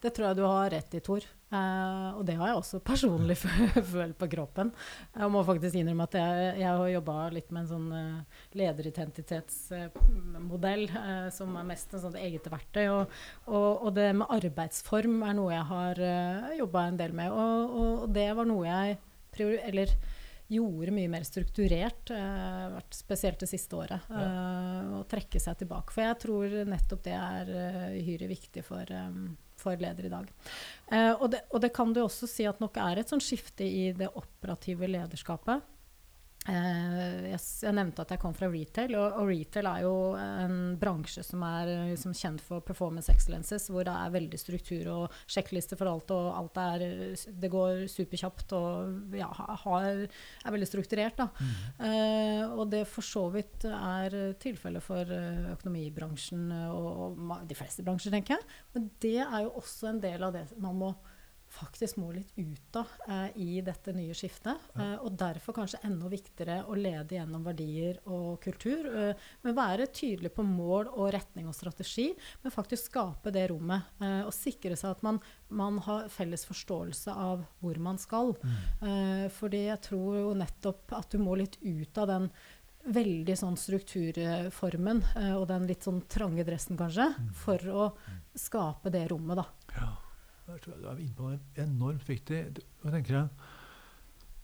Det 0.00 0.10
tror 0.14 0.26
jeg 0.28 0.36
du 0.38 0.44
har 0.46 0.70
rett 0.72 0.94
i, 0.94 1.00
Tor. 1.04 1.22
Eh, 1.48 2.08
og 2.12 2.26
det 2.28 2.34
har 2.38 2.46
jeg 2.50 2.58
også 2.60 2.78
personlig 2.84 3.36
følt 3.94 4.16
på 4.20 4.26
kroppen. 4.30 4.68
Jeg 5.14 5.30
må 5.32 5.40
faktisk 5.48 5.74
innrømme 5.80 6.06
at 6.08 6.14
jeg, 6.20 6.30
jeg 6.60 6.68
har 6.68 6.88
jobba 6.92 7.14
litt 7.34 7.50
med 7.52 7.60
en 7.64 7.72
sånn 7.72 7.88
uh, 7.92 8.24
lederidentitetsmodell 8.58 10.82
uh, 10.92 11.28
som 11.34 11.48
er 11.58 11.70
mest 11.72 11.88
en 11.94 12.04
sånn 12.04 12.20
eget 12.20 12.46
verktøy. 12.52 12.86
Og, 12.92 13.04
og, 13.48 13.70
og, 13.72 13.90
det 13.96 14.08
med 14.20 14.32
arbeidsform 14.38 15.14
er 15.26 15.34
noe 15.40 15.50
jeg 15.56 15.66
har 15.72 15.94
uh, 16.04 16.56
jobba 16.60 16.80
en 16.86 17.00
del 17.00 17.12
med. 17.16 17.28
Og, 17.32 17.56
og, 17.82 17.94
det 18.14 18.30
var 18.38 18.46
noe 18.48 18.64
jeg 18.68 18.88
priori 19.34 19.58
eller 19.68 19.88
gjorde 20.48 20.94
mye 20.96 21.10
mer 21.12 21.24
strukturert, 21.28 22.10
uh, 22.10 22.78
spesielt 22.94 23.40
det 23.40 23.50
siste 23.50 23.76
året. 23.76 24.08
Ja. 24.08 24.24
Uh, 24.24 24.94
å 25.00 25.02
trekke 25.08 25.40
seg 25.42 25.60
tilbake. 25.60 25.94
For 25.94 26.04
jeg 26.04 26.20
tror 26.24 26.56
nettopp 26.68 27.04
det 27.04 27.16
er 27.16 27.52
uh, 27.52 27.84
uhyre 27.98 28.30
viktig 28.30 28.64
for, 28.66 28.88
um, 28.88 29.34
for 29.60 29.80
ledere 29.80 30.08
i 30.08 30.14
dag. 30.14 30.30
Og 31.18 31.26
det, 31.34 31.42
og, 31.52 31.60
det, 31.64 31.72
kan 31.76 31.92
du 31.92 32.00
også 32.04 32.28
si 32.30 32.46
at 32.48 32.62
nok 32.62 32.78
er 32.80 33.02
et 33.02 33.10
sånn 33.10 33.22
skifte 33.22 33.66
i 33.66 33.90
det 33.96 34.08
operative 34.16 34.88
lederskapet. 34.88 35.66
Uh, 36.48 37.28
jeg, 37.28 37.72
nevnte 37.76 38.04
at 38.06 38.14
jeg 38.14 38.20
kom 38.22 38.32
fra 38.36 38.48
retail, 38.48 38.94
og, 38.96 39.18
og, 39.20 39.28
retail 39.28 39.66
er 39.68 39.82
jo 39.84 39.94
en 40.16 40.54
bransje 40.80 41.20
som 41.26 41.42
er 41.44 41.72
liksom, 41.90 42.14
kjent 42.16 42.40
for 42.44 42.64
performance 42.64 43.12
excellences, 43.12 43.66
hvor 43.68 43.84
det 43.84 43.92
er 43.92 44.14
veldig 44.14 44.40
struktur 44.40 44.88
og 44.94 45.18
sjekklister 45.28 45.76
for 45.76 45.90
alt, 45.92 46.14
og 46.16 46.30
alt 46.38 46.60
er 46.62 46.86
Det 47.28 47.50
går 47.52 47.84
superkjapt 47.92 48.54
og 48.56 49.18
ja, 49.18 49.28
har, 49.64 50.00
er 50.08 50.56
veldig 50.56 50.70
strukturert, 50.70 51.20
da. 51.20 51.28
Mm. 51.36 51.52
Uh, 51.82 52.56
og 52.62 52.64
det 52.72 52.84
for 52.88 53.04
så 53.04 53.26
vidt 53.34 53.68
er 53.68 54.16
tilfellet 54.40 54.84
for 54.84 55.12
økonomibransjen 55.52 56.48
og, 56.70 56.88
og, 56.88 57.36
de 57.48 57.58
fleste 57.58 57.84
bransjer, 57.84 58.14
tenker 58.14 58.38
jeg. 58.38 58.58
Men 58.74 58.90
det 59.04 59.18
er 59.26 59.44
jo 59.44 59.54
også 59.60 59.92
en 59.92 60.02
del 60.02 60.24
av 60.24 60.34
det 60.34 60.46
man 60.56 60.80
må 60.80 60.94
faktisk 61.58 61.98
må 62.00 62.10
litt 62.14 62.32
ut 62.36 62.78
av 62.78 62.90
eh, 63.08 63.38
i 63.42 63.60
dette 63.64 63.92
nye 63.96 64.14
skiftet. 64.16 64.68
Eh, 64.78 64.94
og 65.02 65.16
derfor 65.18 65.56
kanskje 65.56 65.80
enda 65.86 66.10
viktigere 66.10 66.60
å 66.68 66.76
lede 66.78 67.18
gjennom 67.18 67.44
verdier 67.46 68.00
og 68.06 68.38
kultur. 68.44 68.88
Eh, 68.88 69.28
men 69.44 69.56
være 69.56 69.88
tydelig 69.94 70.32
på 70.36 70.46
mål 70.46 70.92
og 70.94 71.12
retning 71.14 71.48
og 71.50 71.56
strategi, 71.56 72.10
men 72.42 72.54
faktisk 72.54 72.90
skape 72.92 73.32
det 73.34 73.48
rommet. 73.52 73.90
Eh, 74.02 74.22
og 74.26 74.34
sikre 74.36 74.78
seg 74.78 74.96
at 74.96 75.04
man, 75.06 75.20
man, 75.48 75.80
har 75.88 76.08
felles 76.12 76.46
forståelse 76.48 77.14
av 77.14 77.44
hvor 77.62 77.80
man 77.82 78.00
skal. 78.00 78.34
Mm. 78.42 78.60
Eh, 78.90 79.26
fordi 79.34 79.66
jeg 79.68 79.82
tror 79.90 80.22
jo 80.22 80.38
nettopp 80.38 80.96
at 80.98 81.12
du 81.12 81.22
må 81.22 81.38
litt 81.38 81.58
ut 81.62 82.00
av 82.02 82.10
den 82.10 82.30
veldig 82.88 83.34
sånn 83.36 83.56
strukturformen 83.58 85.02
eh, 85.18 85.34
og 85.36 85.48
den 85.50 85.66
litt 85.68 85.84
sånn 85.84 86.02
trange 86.10 86.44
dressen, 86.46 86.78
kanskje, 86.78 87.10
mm. 87.14 87.32
for 87.36 87.72
å 87.72 87.88
mm. 87.94 88.20
skape 88.38 88.92
det 88.94 89.08
rommet, 89.12 89.42
da. 89.42 89.74
Ja. 89.76 89.90
Der 90.48 90.58
tror 90.64 90.72
jeg 90.74 90.82
du 90.82 90.88
er 90.88 91.00
inne 91.02 91.14
på 91.16 91.26
noe 91.28 91.38
enormt 91.60 92.04
viktig. 92.08 92.36
Jeg 92.56 92.92
tenker 92.94 93.16
jeg? 93.18 93.48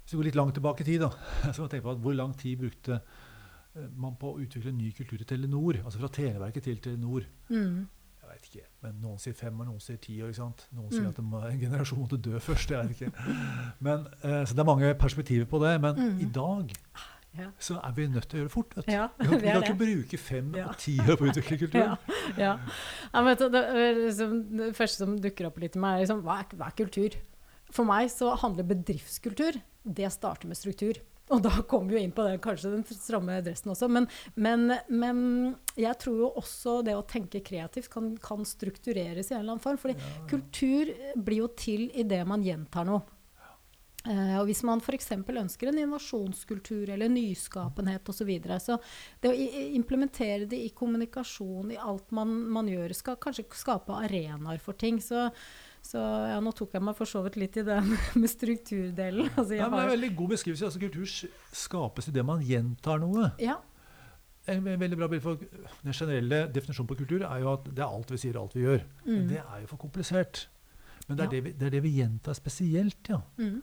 Hvis 0.03 0.13
vi 0.13 0.19
går 0.19 0.27
litt 0.29 0.37
langt 0.37 0.59
tilbake 0.59 0.85
i 0.85 0.89
tid, 0.91 1.01
da, 1.01 1.09
så 1.57 1.65
tenker 1.65 1.87
på 1.87 1.95
at 1.95 2.03
hvor 2.05 2.17
lang 2.19 2.35
tid 2.37 2.59
brukte 2.61 2.99
eh, 2.99 3.87
man 3.97 4.19
på 4.21 4.35
å 4.35 4.43
utvikle 4.45 4.75
en 4.75 4.83
ny 4.83 4.91
kultur 4.93 5.23
i 5.25 5.29
Telenor? 5.29 5.81
Altså 5.81 6.03
fra 6.03 6.11
Televerket 6.13 6.69
til 6.69 6.83
Telenor. 6.85 7.25
Mm. 7.49 7.87
Jeg 8.21 8.29
vet 8.35 8.51
ikke, 8.51 8.67
men 8.85 9.01
Noen 9.01 9.23
sier 9.23 9.37
fem 9.39 9.63
og 9.63 9.71
noen 9.71 9.81
sier 9.81 9.97
ti 10.03 10.19
år. 10.21 10.35
ikke 10.35 10.43
sant? 10.43 10.67
Noen 10.75 10.91
mm. 10.91 10.95
sier 10.99 11.09
at 11.09 11.25
må, 11.25 11.41
en 11.49 11.65
generasjon 11.65 12.03
måtte 12.05 12.21
dø 12.21 12.37
først. 12.51 12.75
jeg 12.75 12.91
vet 12.91 13.01
ikke. 13.01 13.27
Men, 13.89 14.05
eh, 14.21 14.43
så 14.45 14.53
det 14.53 14.65
er 14.65 14.69
mange 14.75 14.95
perspektiver 15.01 15.49
på 15.49 15.63
det. 15.65 15.73
Men 15.87 15.97
mm. 16.03 16.21
i 16.21 16.29
dag 16.37 16.77
ja. 17.39 17.51
så 17.59 17.77
er 17.81 17.95
vi 17.97 18.07
nødt 18.11 18.29
til 18.31 18.39
å 18.39 18.43
gjøre 18.43 18.51
det 18.51 18.55
fort. 18.55 18.77
Ja, 18.91 19.07
vi 19.19 19.29
kan, 19.29 19.39
vi 19.43 19.53
kan 19.53 19.67
ikke 19.67 19.79
bruke 19.81 20.21
fem 20.21 20.51
ja. 20.59 20.69
og 20.71 20.81
ti 20.83 20.97
år 21.03 21.19
på 21.21 21.27
å 21.27 21.33
utvikle 21.33 21.61
kulturen. 21.65 21.97
ja, 22.45 22.53
ja. 23.15 23.37
det, 23.45 23.65
liksom, 24.01 24.37
det, 24.55 24.73
første 24.79 25.05
som 25.05 25.17
dukker 25.23 25.51
opp 25.51 25.63
litt 25.63 25.79
i 25.79 25.83
meg, 25.83 25.99
er 25.99 26.07
liksom, 26.07 26.23
hva, 26.27 26.43
er, 26.43 26.59
hva 26.59 26.71
er 26.71 26.79
kultur? 26.83 27.19
For 27.75 27.89
meg 27.89 28.11
så 28.13 28.35
handler 28.39 28.67
bedriftskultur 28.69 29.57
Det 29.83 30.11
starter 30.13 30.47
med 30.51 30.59
struktur. 30.59 31.01
Og 31.33 31.41
da 31.41 31.53
kommer 31.65 31.89
vi 31.89 31.97
jo 31.97 32.05
inn 32.05 32.13
på 32.13 32.25
det, 32.27 32.37
kanskje 32.45 32.75
den 32.75 32.83
stramme 32.85 33.39
dressen 33.45 33.73
også. 33.73 33.89
Men, 33.89 34.07
men, 34.37 34.75
men, 34.93 35.23
jeg 35.73 35.97
tror 36.03 36.19
jo 36.21 36.29
også 36.37 36.83
det 36.85 36.97
å 36.99 37.07
tenke 37.09 37.41
kreativt 37.45 37.89
kan, 37.93 38.11
kan 38.21 38.45
struktureres 38.49 39.31
i 39.31 39.35
en 39.35 39.41
eller 39.41 39.57
annen 39.57 39.65
form. 39.65 39.81
fordi 39.81 39.97
kultur 40.29 40.93
blir 41.17 41.41
jo 41.41 41.49
til 41.57 41.89
i 41.97 42.05
det 42.09 42.21
man 42.29 42.45
gjentar 42.45 42.85
noe. 42.89 43.07
Uh, 44.05 44.37
og 44.37 44.51
hvis 44.51 44.61
man 44.69 44.83
f.eks. 44.85 45.15
ønsker 45.17 45.71
en 45.71 45.79
innovasjonskultur 45.81 46.91
eller 46.93 47.09
nyskapenhet 47.09 48.05
osv. 48.05 48.19
Så, 48.19 48.27
videre, 48.29 48.59
så 48.61 48.77
det 49.21 49.31
å 49.31 49.37
implementere 49.77 50.49
det 50.49 50.59
i 50.61 50.73
kommunikasjon, 50.77 51.73
i 51.73 51.81
alt 51.81 52.13
man, 52.13 52.35
man 52.53 52.69
gjør, 52.69 52.93
skal 52.97 53.17
kanskje 53.21 53.47
skape 53.57 53.97
arenaer 53.97 54.61
for 54.61 54.77
ting. 54.81 55.01
Så, 55.01 55.31
så 55.85 56.01
ja, 56.31 56.39
nå 56.45 56.53
tok 56.57 56.77
jeg 56.77 56.85
meg 56.85 56.97
for 56.97 57.09
så 57.09 57.25
vidt 57.25 57.41
litt 57.41 57.59
i 57.61 57.67
den 57.67 57.95
med 58.21 58.33
strukturdelen. 58.33 59.33
Altså, 59.35 59.57
ja, 59.57 59.69
men 59.69 59.79
det 59.79 59.83
er 59.83 59.91
en 59.91 59.95
veldig 59.97 60.15
god 60.21 60.35
beskrivelse. 60.37 60.69
Altså, 60.69 60.85
kultur 60.85 61.59
skapes 61.65 62.09
i 62.09 62.17
det 62.17 62.29
man 62.29 62.45
gjentar 62.45 63.01
noe. 63.01 63.33
Ja. 63.41 63.59
En 64.53 64.65
veldig 64.65 64.97
bra 65.01 65.09
bild 65.09 65.23
for 65.25 65.41
Den 65.41 65.95
generelle 65.97 66.43
definisjonen 66.53 66.89
på 66.91 66.99
kultur 66.99 67.23
er 67.25 67.39
jo 67.41 67.55
at 67.55 67.71
det 67.73 67.81
er 67.81 67.89
alt 67.89 68.11
vi 68.13 68.21
sier, 68.21 68.37
alt 68.37 68.57
vi 68.57 68.67
gjør. 68.67 68.85
Mm. 69.05 69.13
Men 69.15 69.31
det 69.33 69.45
er 69.45 69.63
jo 69.63 69.71
for 69.73 69.81
komplisert. 69.81 70.47
Men 71.09 71.17
det 71.17 71.25
er, 71.25 71.29
ja. 71.29 71.33
det, 71.37 71.45
vi, 71.45 71.53
det, 71.57 71.69
er 71.69 71.79
det 71.79 71.85
vi 71.85 71.95
gjentar 71.99 72.37
spesielt, 72.37 73.09
ja. 73.09 73.21
Mm. 73.41 73.63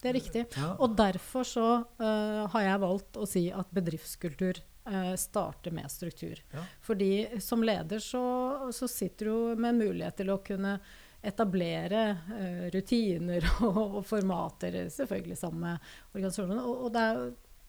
Det 0.00 0.08
er 0.08 0.16
riktig. 0.16 0.46
Ja. 0.56 0.72
Og 0.80 0.96
derfor 0.96 1.44
så 1.44 1.66
uh, 2.00 2.46
har 2.54 2.64
jeg 2.64 2.82
valgt 2.82 3.18
å 3.20 3.26
si 3.28 3.44
at 3.52 3.72
bedriftskultur 3.76 4.62
uh, 4.88 5.12
starter 5.20 5.74
med 5.76 5.92
struktur. 5.92 6.40
Ja. 6.54 6.64
Fordi 6.84 7.12
som 7.44 7.64
leder 7.64 8.00
så, 8.00 8.24
så, 8.72 8.88
sitter 8.88 9.28
du 9.28 9.60
med 9.60 9.76
mulighet 9.76 10.16
til 10.22 10.32
å 10.32 10.40
kunne 10.44 10.78
etablere 11.20 12.04
uh, 12.30 12.64
rutiner 12.72 13.44
og, 13.68 13.82
og, 13.84 14.00
formater, 14.08 14.86
selvfølgelig 14.94 15.36
sammen 15.36 15.66
med 15.66 15.92
organisasjonene. 16.14 16.64
Og, 16.64 16.86
og 16.86 16.96
det, 16.96 17.04
er, 17.04 17.20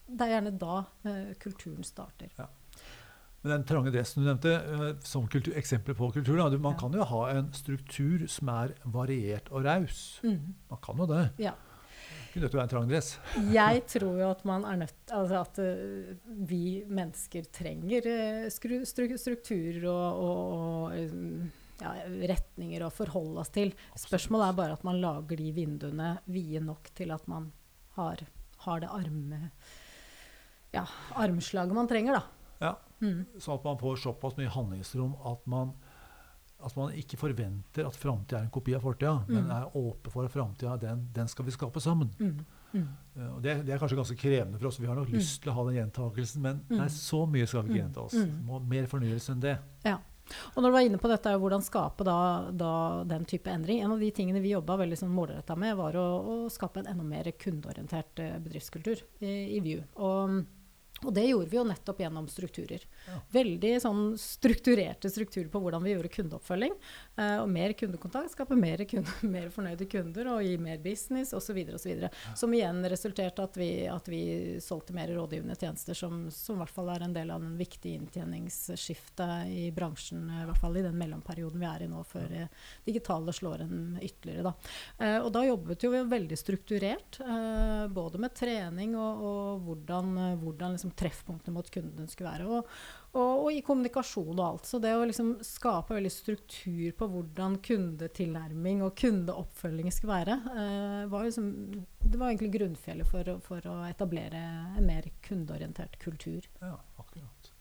det, 0.08 0.24
er, 0.24 0.34
gjerne 0.38 0.54
da 0.62 0.78
kulturen 1.44 1.88
starter. 1.88 2.32
Ja. 2.40 2.48
Men 3.42 3.56
den 3.56 3.66
trange 3.66 3.92
dressen 3.92 4.22
du 4.22 4.28
nevnte, 4.30 4.54
som 5.04 5.26
kultur, 5.28 5.56
eksempel 5.58 5.98
på 5.98 6.12
kultur 6.14 6.38
da, 6.38 6.46
Man 6.62 6.78
kan 6.80 6.94
jo 6.94 7.08
ha 7.10 7.22
en 7.34 7.50
struktur 7.58 8.24
som 8.30 8.54
er 8.54 8.76
variert 8.86 9.50
og 9.50 9.66
raus. 9.66 10.22
Mm. 10.24 10.54
Man 10.70 10.82
kan 10.86 11.02
jo 11.02 11.10
det. 11.10 11.26
Ja. 11.42 11.56
Ikke 12.32 12.46
dette 12.46 12.56
være 12.56 12.64
en 12.64 12.72
trang 12.72 12.86
dress. 12.88 13.16
jeg 13.60 13.82
tror 13.92 14.20
jo 14.22 14.28
at 14.32 14.46
man 14.48 14.64
er 14.64 14.78
nødt 14.86 15.12
altså 15.12 15.42
at 15.42 15.58
uh, 15.60 16.30
vi 16.48 16.82
mennesker 16.88 17.50
trenger 17.52 18.08
uh, 18.08 18.46
stru, 18.54 18.78
strukturer 18.88 19.84
og, 19.92 20.22
og, 20.24 20.46
og 20.64 21.12
um, 21.12 21.50
ja, 21.82 21.92
retninger 22.32 22.86
å 22.86 22.92
forholde 22.94 23.44
oss 23.44 23.52
til. 23.52 23.74
Spørsmålet 24.00 24.48
er 24.48 24.60
bare 24.62 24.78
at 24.78 24.86
man 24.88 25.02
lager 25.04 25.44
de 25.44 25.52
vinduene 25.56 26.14
vide 26.32 26.64
nok 26.64 26.88
til 26.96 27.12
at 27.12 27.28
man 27.32 27.50
har, 27.98 28.24
har 28.64 28.84
det 28.84 28.92
arme, 28.96 29.42
ja, 30.72 30.86
armslaget 31.20 31.76
man 31.76 31.92
trenger, 31.92 32.22
da. 32.22 32.52
Ja, 32.62 32.76
mm. 33.04 33.42
Sånn 33.42 33.58
at 33.60 33.68
man 33.68 33.80
får 33.82 34.00
såpass 34.06 34.40
mye 34.40 34.56
handlingsrom 34.56 35.18
at 35.28 35.44
man 35.52 35.76
at 36.66 36.76
man 36.78 36.94
ikke 36.98 37.20
forventer 37.20 37.88
at 37.88 37.98
framtida 37.98 38.40
er 38.40 38.48
en 38.48 38.54
kopi 38.54 38.76
av 38.78 38.86
fortida, 38.86 39.14
mm. 39.24 39.32
men 39.34 39.50
er 39.56 39.78
åpen 39.78 40.14
for 40.14 40.28
at 40.28 40.34
framtida 40.34 40.76
den, 40.82 41.08
den, 41.16 41.32
skal 41.32 41.48
vi 41.48 41.56
skape 41.56 41.82
sammen. 41.84 42.12
Mm. 42.20 42.46
Mm. 42.72 42.86
Uh, 43.16 43.28
og 43.36 43.42
det, 43.44 43.58
det, 43.66 43.74
er 43.74 43.82
kanskje 43.82 44.00
ganske 44.00 44.20
krevende 44.20 44.62
for 44.62 44.70
oss. 44.70 44.80
Vi 44.80 44.88
har 44.90 44.98
nok 44.98 45.12
mm. 45.12 45.18
lyst 45.18 45.42
til 45.44 45.52
å 45.52 45.58
ha 45.58 45.66
den 45.68 45.80
gjentakelsen, 45.80 46.46
men 46.46 46.64
nei, 46.70 46.86
mm. 46.88 46.96
så 46.96 47.26
mye 47.26 47.50
skal 47.50 47.66
vi 47.66 47.74
ikke 47.74 47.78
mm. 47.78 47.84
gjenta 47.84 48.06
oss. 48.06 48.40
Må 48.48 48.62
mer 48.72 48.88
fornyelse 48.92 49.36
enn 49.36 49.44
det. 49.44 49.58
Ja. 49.88 49.98
Og 50.54 50.62
når 50.62 50.70
du 50.70 50.76
var 50.78 50.86
inne 50.88 51.00
på 51.02 51.10
dette, 51.12 51.34
hvordan 51.44 51.64
skape 51.66 52.06
da, 52.08 52.18
da 52.56 52.74
den 53.10 53.26
type 53.28 53.52
endring. 53.52 53.82
En 53.84 53.98
av 53.98 54.00
de 54.00 54.14
tingene 54.16 54.40
vi 54.40 54.54
jobba 54.54 54.78
sånn 54.96 55.12
målretta 55.12 55.58
med, 55.60 55.76
var 55.76 55.98
å, 56.00 56.08
å, 56.22 56.38
skape 56.54 56.80
en 56.80 56.88
enda 56.94 57.04
mer 57.04 57.28
kundeorientert 57.36 58.22
uh, 58.24 58.38
bedriftskultur 58.40 59.04
i, 59.20 59.58
i 59.58 59.62
View. 59.66 59.84
Og 60.00 60.42
og 61.02 61.14
det 61.16 61.24
gjorde 61.26 61.50
vi 61.50 61.58
jo 61.58 61.66
nettopp 61.66 62.02
gjennom 62.04 62.28
strukturer. 62.30 62.84
Veldig 63.32 63.74
sånn 63.84 64.02
strukturerte 64.20 65.10
strukturer 65.10 65.48
på 65.52 65.60
hvordan 65.64 65.84
vi 65.84 65.94
gjorde 65.94 66.12
kundeoppfølging. 66.14 66.74
Uh, 67.18 67.42
og 67.42 67.50
mer 67.52 67.74
kundekontakt 67.78 68.34
skaper 68.34 68.60
mer, 68.60 68.84
kunde, 68.90 69.14
mer, 69.36 69.50
fornøyde 69.54 69.88
kunder 69.92 70.30
og 70.34 70.44
gir 70.46 70.62
mer 70.62 70.82
business 70.84 71.34
osv. 71.38 71.60
Ja. 71.62 72.12
Som 72.38 72.56
igjen 72.56 72.82
resulterte 72.92 73.46
at 73.46 73.58
vi, 73.60 73.70
at 73.92 74.08
vi 74.12 74.22
solgte 74.64 74.96
mer 74.96 75.12
rådgivende 75.16 75.58
tjenester, 75.60 75.98
som, 75.98 76.26
som, 76.34 76.60
i 76.60 76.64
hvert 76.64 76.76
fall 76.76 76.92
er 76.94 77.06
en 77.06 77.16
del 77.16 77.34
av 77.34 77.44
den 77.44 77.56
viktige 77.60 78.00
inntjeningsskiftet 78.00 79.52
i 79.52 79.68
bransjen. 79.76 80.28
I 80.42 80.46
hvert 80.50 80.62
fall 80.62 80.80
i 80.80 80.86
den 80.86 81.00
mellomperioden 81.00 81.62
vi 81.62 81.70
er 81.70 81.86
i 81.86 81.90
nå, 81.92 82.04
før 82.08 82.28
det 82.32 82.48
digitale 82.88 83.36
slår 83.36 83.66
en 83.66 83.82
ytterligere. 84.02 84.52
Da. 84.52 84.56
Uh, 85.02 85.20
og 85.26 85.32
da 85.36 85.46
jobbet 85.48 85.88
jo 85.88 85.94
vi 85.96 86.04
veldig 86.12 86.40
strukturert, 86.40 87.22
uh, 87.26 87.88
både 87.92 88.22
med 88.22 88.36
trening 88.38 88.96
og, 89.00 89.26
og 89.32 89.68
hvordan, 89.68 90.14
hvordan 90.44 90.78
liksom 90.78 90.96
treffpunktene 90.98 91.56
mot 91.56 91.72
kunden 91.72 92.10
skulle 92.12 92.32
være. 92.32 92.50
Og, 92.60 92.72
og, 93.12 93.44
og, 93.44 93.50
i 93.52 93.62
kommunikasjon 93.66 94.38
og 94.38 94.44
alt. 94.46 94.68
Så 94.70 94.80
det 94.84 94.94
å 94.96 95.04
liksom 95.08 95.34
skape 95.44 95.96
veldig 95.98 96.12
struktur 96.14 96.94
på 96.98 97.08
hvordan 97.12 97.58
kundetilnærming 97.66 98.84
og 98.86 98.96
kundeoppfølging 99.00 99.92
skal 99.92 100.12
være, 100.14 100.38
eh, 100.56 101.02
var 101.12 101.28
liksom, 101.28 101.50
det 102.06 102.18
var 102.20 102.32
egentlig 102.32 102.54
grunnfjellet 102.56 103.10
for, 103.10 103.34
for, 103.46 103.68
å 103.68 103.78
etablere 103.90 104.42
en 104.80 104.88
mer 104.88 105.10
kundeorientert 105.28 106.00
kultur. 106.04 106.48
Ja, 106.62 106.78
akkurat. 107.02 107.52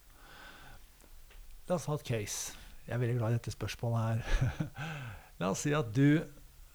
La 1.67 1.77
oss 1.77 1.87
ha 1.91 1.97
et 1.99 2.07
case. 2.07 2.55
Jeg 2.87 2.95
er 2.95 3.03
veldig 3.03 3.19
glad 3.19 3.33
i 3.33 3.39
dette 3.39 3.53
spørsmålet 3.53 4.07
her. 4.07 4.79
La 5.41 5.51
oss 5.51 5.65
si 5.65 5.73
at 5.75 5.91
du 5.95 6.21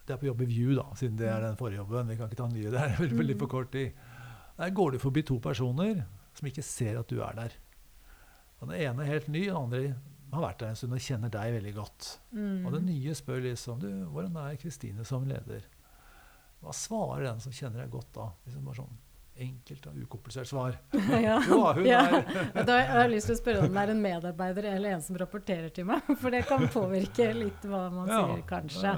det 0.07 0.15
er 0.15 0.21
på 0.21 0.29
jobb 0.29 0.45
i 0.45 0.47
View, 0.47 0.75
da, 0.79 0.85
siden 0.95 1.17
det 1.19 1.27
er 1.27 1.41
den 1.43 1.57
forrige 1.59 1.81
jobben. 1.81 2.07
Vi 2.13 2.15
kan 2.19 2.29
ikke 2.31 2.39
ta 2.39 2.47
nye 2.53 2.71
der. 2.71 2.93
veldig 3.21 3.37
for 3.41 3.51
kort 3.51 3.73
tid. 3.75 3.97
Der 4.57 4.71
går 4.71 4.95
du 4.95 5.01
forbi 5.03 5.25
to 5.27 5.41
personer 5.43 6.05
som 6.37 6.47
ikke 6.47 6.63
ser 6.63 7.01
at 7.01 7.11
du 7.11 7.19
er 7.25 7.35
der. 7.35 7.57
Og 8.61 8.69
Den 8.71 8.81
ene 8.81 9.05
er 9.05 9.13
helt 9.13 9.29
ny, 9.29 9.47
den 9.47 9.57
andre 9.57 9.81
har 10.33 10.43
vært 10.43 10.61
der 10.61 10.73
en 10.73 10.79
stund 10.79 10.97
og 10.97 11.03
kjenner 11.03 11.33
deg 11.33 11.57
veldig 11.57 11.73
godt. 11.77 12.13
Mm. 12.35 12.67
Og 12.67 12.77
den 12.77 12.87
nye 12.91 13.15
spør 13.17 13.43
liksom 13.45 13.81
du, 13.81 13.89
'Hvordan 14.11 14.37
er 14.43 14.61
Kristine 14.61 15.05
som 15.05 15.27
leder?' 15.29 15.67
Hva 16.61 16.73
svarer 16.73 17.25
den 17.29 17.41
som 17.41 17.53
kjenner 17.53 17.85
deg 17.85 17.91
godt 17.91 18.15
da? 18.15 18.31
Liksom 18.47 18.65
bare 18.65 18.81
sånn 18.81 18.97
enkelt 19.37 19.87
og 19.87 19.97
ukomplisert 20.03 20.49
svar. 20.49 20.79
ja. 21.27 21.37
jo, 21.45 21.61
hun 21.77 21.85
ja. 21.87 22.23
er 22.55 22.65
da 22.65 22.79
Jeg 22.81 23.11
lyst 23.13 23.29
til 23.31 23.37
å 23.37 23.41
spørre 23.43 23.67
om 23.67 23.75
det 23.75 23.83
er 23.83 23.93
en 23.93 24.03
medarbeider 24.03 24.69
eller 24.73 24.97
en 24.97 25.05
som 25.05 25.19
rapporterer 25.21 25.69
til 25.69 25.85
meg. 25.85 26.03
For 26.17 26.33
det 26.33 26.47
kan 26.49 26.65
påvirke 26.73 27.29
litt 27.37 27.69
hva 27.69 27.87
man 27.93 28.09
ja. 28.09 28.23
sier, 28.25 28.43
kanskje. 28.49 28.97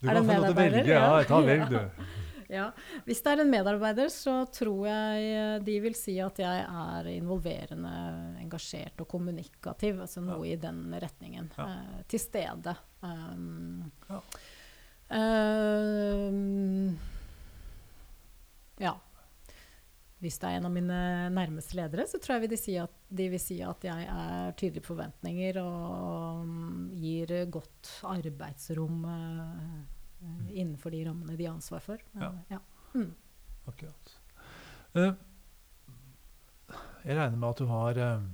Du 0.00 0.08
er 0.08 0.14
kan 0.14 0.22
en 0.22 0.30
medarbeider? 0.30 0.86
Ja, 0.88 1.22
ta 1.28 1.40
velg, 1.44 1.74
du. 1.74 1.80
Ja. 2.50 2.70
Hvis 3.06 3.22
det 3.22 3.32
er 3.32 3.42
en 3.44 3.52
medarbeider, 3.52 4.10
så 4.12 4.40
tror 4.50 4.88
jeg 4.88 5.26
eh, 5.30 5.56
de 5.64 5.76
vil 5.84 5.94
si 5.98 6.16
at 6.22 6.40
jeg 6.42 6.64
er 6.66 7.10
involverende, 7.12 7.92
engasjert 8.42 9.00
og 9.02 9.08
kommunikativ. 9.10 10.00
Altså 10.02 10.22
noe 10.24 10.44
ja. 10.48 10.56
i 10.56 10.60
den 10.60 10.82
retningen. 10.90 11.52
Ja. 11.56 11.68
Uh, 11.68 12.00
til 12.10 12.22
stede. 12.22 12.74
Um, 13.04 13.84
ja. 14.10 14.18
Uh, 15.10 16.32
ja. 18.82 18.96
Hvis 20.20 20.36
det 20.36 20.50
er 20.50 20.58
en 20.58 20.66
av 20.68 20.74
mine 20.74 20.98
nærmeste 21.32 21.78
ledere, 21.78 22.04
så 22.10 22.18
tror 22.20 22.42
jeg 22.42 22.50
de, 22.52 22.58
si 22.60 22.74
at, 22.76 22.92
de 23.08 23.30
vil 23.32 23.40
si 23.40 23.60
at 23.64 23.86
jeg 23.86 24.10
er 24.10 24.52
tydelig 24.58 24.82
på 24.84 24.92
forventninger 24.92 25.62
og 25.62 26.42
um, 26.42 26.90
gir 26.98 27.46
godt 27.48 27.94
arbeidsrom. 28.10 29.06
Uh, 30.20 30.28
eh, 30.28 30.60
innenfor 30.60 30.94
de 30.94 31.04
rammene 31.08 31.36
de 31.36 31.46
har 31.46 31.54
ansvar 31.54 31.80
for. 31.84 32.02
Men, 32.12 32.22
Ja. 32.22 32.58
ja. 32.58 32.60
Mm. 32.94 33.14
Akkurat. 33.70 34.14
Uh, 34.94 35.14
jeg 37.04 37.16
regner 37.16 37.36
med 37.36 37.48
at 37.48 37.62
du 37.62 37.66
har 37.70 37.98
uh, 37.98 38.26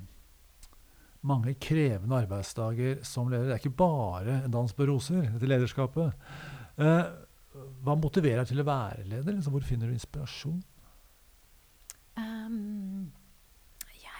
mange 1.26 1.54
krevende 1.60 2.22
arbeidsdager 2.22 3.04
som 3.06 3.28
leder. 3.30 3.50
Det 3.50 3.56
er 3.56 3.62
ikke 3.62 3.76
bare 3.78 4.40
en 4.44 4.54
dans 4.54 4.72
på 4.72 4.86
roser, 4.88 5.28
dette 5.34 5.50
lederskapet. 5.50 6.26
Uh, 6.78 7.04
hva 7.84 7.96
motiverer 7.98 8.42
deg 8.42 8.52
til 8.52 8.62
å 8.62 8.68
være 8.68 9.04
leder? 9.06 9.36
Liksom, 9.36 9.54
hvor 9.54 9.64
finner 9.64 9.88
du 9.88 9.96
inspirasjon? 9.96 10.58
Ehm, 12.20 12.85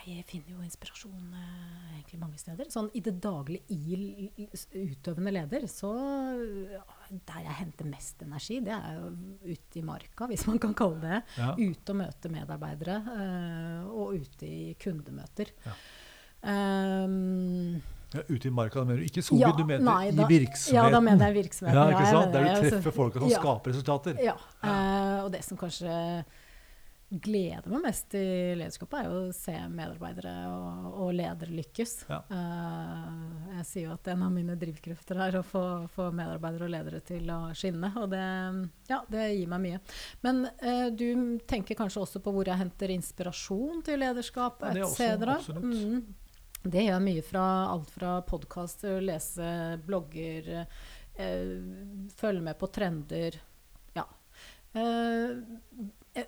jeg 0.06 0.24
finner 0.28 0.52
jo 0.54 0.62
inspirasjon 0.64 1.32
eh, 1.34 1.96
egentlig 1.96 2.20
mange 2.22 2.38
steder. 2.38 2.68
Sånn 2.70 2.88
i 2.94 3.00
det 3.02 3.16
daglige 3.24 3.64
i 3.74 4.46
utøvende 4.86 5.32
leder, 5.34 5.66
så 5.70 5.90
Der 7.26 7.42
jeg 7.44 7.56
henter 7.60 7.86
mest 7.90 8.22
energi, 8.22 8.60
det 8.66 8.72
er 8.74 8.96
jo 9.00 9.10
ute 9.52 9.78
i 9.78 9.82
marka, 9.86 10.26
hvis 10.30 10.46
man 10.48 10.58
kan 10.62 10.74
kalle 10.74 11.00
det. 11.02 11.20
Ja. 11.38 11.52
Ute 11.54 11.92
og 11.94 12.00
møte 12.00 12.30
medarbeidere, 12.32 12.96
eh, 13.16 13.84
og 13.90 14.16
ute 14.18 14.46
i 14.46 14.74
kundemøter. 14.82 15.52
Ja. 15.66 15.76
Um, 16.46 17.82
Ja, 18.14 18.22
ute 18.30 18.46
i 18.48 18.52
marka, 18.54 18.78
da 18.80 18.84
mener 18.86 19.00
du 19.02 19.06
ikke 19.08 19.18
i 19.18 19.26
skogen, 19.26 19.40
Ja, 19.42 19.50
du 19.52 19.64
mener 19.66 19.82
nei, 19.84 20.08
i 20.08 20.26
virksomheten? 20.30 20.74
ja, 20.76 20.90
da 20.94 21.00
mener 21.02 21.26
jeg 21.26 21.34
virksomheten. 21.42 21.74
Ja, 21.74 21.90
ikke 21.90 22.10
sant? 22.12 22.32
Der 22.32 22.44
du 22.44 22.48
altså. 22.50 22.70
treffer 22.76 22.94
folka 22.94 23.18
som 23.18 23.28
Ja. 23.28 23.40
skaper 23.40 23.70
resultater. 23.72 24.20
Ja. 24.22 24.34
Uh, 24.62 25.24
og 25.24 25.32
det 25.32 25.42
som 25.44 25.58
kanskje 25.58 26.24
gleder 27.08 27.70
meg 27.70 27.84
mest 27.84 28.14
i 28.18 28.54
lederskapet, 28.58 28.98
er 28.98 29.06
jo 29.06 29.18
å 29.28 29.34
se 29.34 29.54
medarbeidere 29.70 30.32
og, 30.50 30.88
og 31.04 31.12
ledere 31.14 31.54
lykkes. 31.54 31.94
Ja. 32.10 32.18
Uh, 32.30 33.52
jeg 33.58 33.66
sier 33.68 33.86
jo 33.86 33.94
at 33.94 34.10
en 34.10 34.24
av 34.26 34.32
mine 34.34 34.56
drivkrefter 34.58 35.20
er 35.28 35.38
å 35.38 35.44
få, 35.46 35.62
få 35.94 36.08
medarbeidere 36.16 36.66
og 36.66 36.72
ledere 36.74 37.00
til 37.06 37.30
å 37.30 37.38
skinne. 37.56 37.92
Og 38.02 38.10
det, 38.10 38.26
ja, 38.90 39.00
det 39.12 39.28
gir 39.36 39.52
meg 39.52 39.62
mye. 39.62 39.80
Men 40.26 40.44
uh, 40.50 40.88
du 40.90 41.38
tenker 41.46 41.78
kanskje 41.78 42.02
også 42.02 42.22
på 42.24 42.34
hvor 42.34 42.50
jeg 42.50 42.58
henter 42.58 42.94
inspirasjon 42.96 43.84
til 43.86 44.02
lederskap 44.02 44.66
Ja, 44.66 44.74
det 44.74 44.86
også, 44.88 45.10
etc. 45.12 45.28
absolutt. 45.36 45.66
Mm. 45.70 46.24
Det 46.66 46.82
gjør 46.82 46.96
jeg 46.96 47.04
mye 47.04 47.22
fra 47.22 47.44
alt 47.70 47.92
fra 47.94 48.16
podkaster, 48.26 48.98
lese 49.04 49.50
blogger, 49.86 50.48
eh, 51.14 51.52
følge 52.18 52.42
med 52.42 52.58
på 52.58 52.66
trender. 52.74 53.38
Ja. 53.94 54.08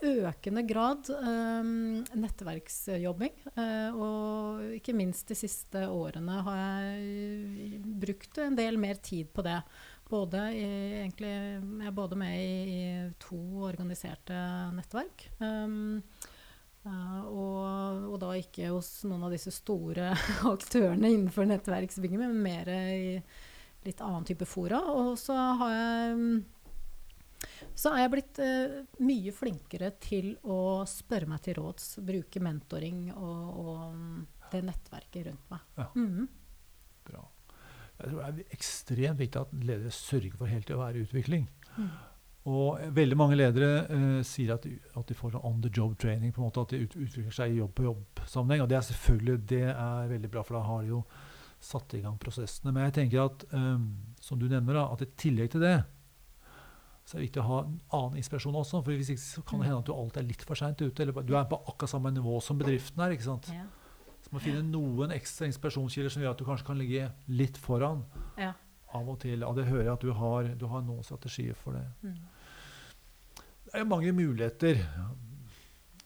Økende 0.04 0.64
grad 0.68 1.10
eh, 1.14 1.68
nettverksjobbing. 2.18 3.36
eh, 3.54 3.96
og 3.96 4.74
ikke 4.78 4.96
minst 4.96 5.30
de 5.30 5.38
siste 5.38 5.84
årene 5.88 6.40
har 6.46 6.58
jeg 6.62 7.82
brukt 8.04 8.40
en 8.44 8.58
del 8.58 8.80
mer 8.80 9.00
tid 9.02 9.32
på 9.32 9.44
det. 9.46 9.60
Både 10.08 10.40
i, 10.56 10.64
egentlig, 11.02 11.28
jeg 11.28 11.88
er 11.90 11.94
både 11.96 12.16
med 12.16 12.34
i, 12.40 12.80
i 12.80 12.82
to 13.20 13.40
organiserte 13.68 14.42
nettverk. 14.76 15.28
Um, 15.40 16.02
Uh, 16.88 17.24
og, 17.26 18.04
og 18.14 18.18
da 18.22 18.28
ikke 18.38 18.70
hos 18.70 19.02
noen 19.04 19.26
av 19.26 19.32
disse 19.34 19.50
store 19.52 20.12
aktørene 20.54 21.10
innenfor 21.10 21.48
nettverksbygging, 21.50 22.20
men 22.22 22.38
mer 22.40 22.70
i 22.70 23.18
litt 23.86 24.00
annen 24.04 24.26
type 24.28 24.46
fora. 24.48 24.80
Og 24.94 25.16
så 25.20 25.36
har 25.60 25.74
jeg 25.74 26.14
så 27.78 27.92
er 27.94 28.02
jeg 28.04 28.12
blitt 28.16 28.38
eh, 28.42 28.78
mye 29.06 29.32
flinkere 29.36 29.92
til 30.02 30.32
å 30.50 30.58
spørre 30.88 31.28
meg 31.30 31.42
til 31.46 31.58
råds, 31.60 31.92
bruke 32.04 32.42
mentoring 32.42 33.04
og, 33.14 33.62
og 33.62 33.94
mm, 33.94 34.26
det 34.52 34.64
nettverket 34.66 35.28
rundt 35.30 35.50
meg. 35.54 35.64
Ja. 35.78 35.88
Mhm. 35.94 36.28
Bra. 37.08 37.22
Jeg 37.98 38.10
tror 38.12 38.20
det 38.20 38.28
er 38.46 38.54
ekstremt 38.58 39.18
viktig 39.22 39.40
at 39.40 39.54
ledere 39.64 39.90
sørger 39.94 40.36
for 40.38 40.50
helt 40.50 40.66
til 40.68 40.76
å 40.78 40.82
være 40.84 41.00
i 41.00 41.06
utvikling. 41.06 41.48
Mm. 41.78 41.88
Og 42.48 42.78
veldig 42.96 43.16
mange 43.18 43.36
ledere 43.36 43.70
eh, 43.92 44.20
sier 44.24 44.54
at, 44.54 44.62
de- 44.64 44.78
at 44.96 45.08
de 45.10 45.16
får 45.18 45.34
sånn 45.34 45.44
on 45.48 45.58
the 45.64 45.70
job 45.74 45.96
training, 46.00 46.30
på 46.32 46.40
en 46.40 46.46
måte 46.48 46.62
at 46.62 46.70
de 46.74 46.82
ut, 46.86 46.94
utvikler 46.96 47.34
seg 47.34 47.52
i 47.52 47.58
jobb-på-jobb-sammenheng. 47.60 48.62
Og 48.64 48.70
det 48.70 48.78
er 48.78 48.86
selvfølgelig 48.88 49.38
det 49.50 49.64
er 49.72 50.08
veldig 50.14 50.30
bra, 50.32 50.44
for 50.46 50.56
da 50.58 50.62
har 50.68 50.86
de 50.86 50.94
jo 50.94 51.02
satt 51.60 51.94
i 51.98 52.00
gang 52.04 52.16
prosessene. 52.22 52.70
Men 52.72 52.86
jeg 52.86 52.94
tenker 53.00 53.24
at, 53.26 53.44
um, 53.52 53.88
som 54.22 54.38
du 54.40 54.46
nevner, 54.48 54.78
da, 54.78 54.84
at 54.94 55.02
i 55.04 55.10
tillegg 55.18 55.50
til 55.56 55.64
det, 55.66 55.74
så 57.08 57.16
er 57.16 57.22
det 57.22 57.26
viktig 57.30 57.40
å 57.40 57.46
ha 57.48 57.58
en 57.64 57.76
annen 57.96 58.18
inspirasjon 58.20 58.56
også. 58.60 58.82
For 58.84 58.92
hvis 58.92 59.08
ikke 59.14 59.22
så 59.24 59.42
kan 59.48 59.62
det 59.62 59.68
hende 59.70 59.80
at 59.80 59.86
du 59.88 59.94
alltid 59.94 60.20
er 60.20 60.26
litt 60.28 60.42
for 60.44 60.60
seint 60.60 60.82
ute. 60.82 61.00
Eller 61.06 61.22
du 61.24 61.30
er 61.38 61.46
på 61.48 61.56
akkurat 61.62 61.88
samme 61.94 62.10
nivå 62.12 62.34
som 62.44 62.58
bedriften 62.60 63.00
er. 63.00 63.14
ikke 63.16 63.24
sant? 63.24 63.48
Ja. 63.54 63.62
Så 64.26 64.34
må 64.34 64.42
finne 64.44 64.60
noen 64.68 65.14
ekstra 65.16 65.46
inspirasjonskilder 65.48 66.12
som 66.12 66.20
gjør 66.20 66.34
at 66.34 66.42
du 66.42 66.44
kanskje 66.44 66.66
kan 66.68 66.76
ligge 66.76 67.06
litt 67.32 67.56
foran 67.56 68.02
Ja. 68.36 68.50
av 68.92 69.08
og 69.08 69.20
til. 69.22 69.40
Og 69.46 69.56
det 69.56 69.64
hører 69.70 69.86
jeg 69.86 69.92
at 69.94 70.04
du 70.04 70.12
har, 70.12 70.50
du 70.60 70.66
har 70.68 70.82
noen 70.84 71.06
strategier 71.06 71.56
for 71.56 71.72
det. 71.78 71.86
Mm. 72.02 72.18
Det 73.64 73.72
er 73.74 73.84
jo 73.86 73.88
mange 73.88 74.12
muligheter. 74.12 74.82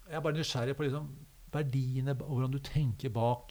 Jeg 0.06 0.18
er 0.18 0.22
bare 0.22 0.38
nysgjerrig 0.38 0.76
på 0.78 0.86
liksom 0.86 1.08
verdiene 1.52 2.14
og 2.14 2.28
hvordan 2.36 2.54
du 2.54 2.60
tenker 2.62 3.10
bak 3.10 3.50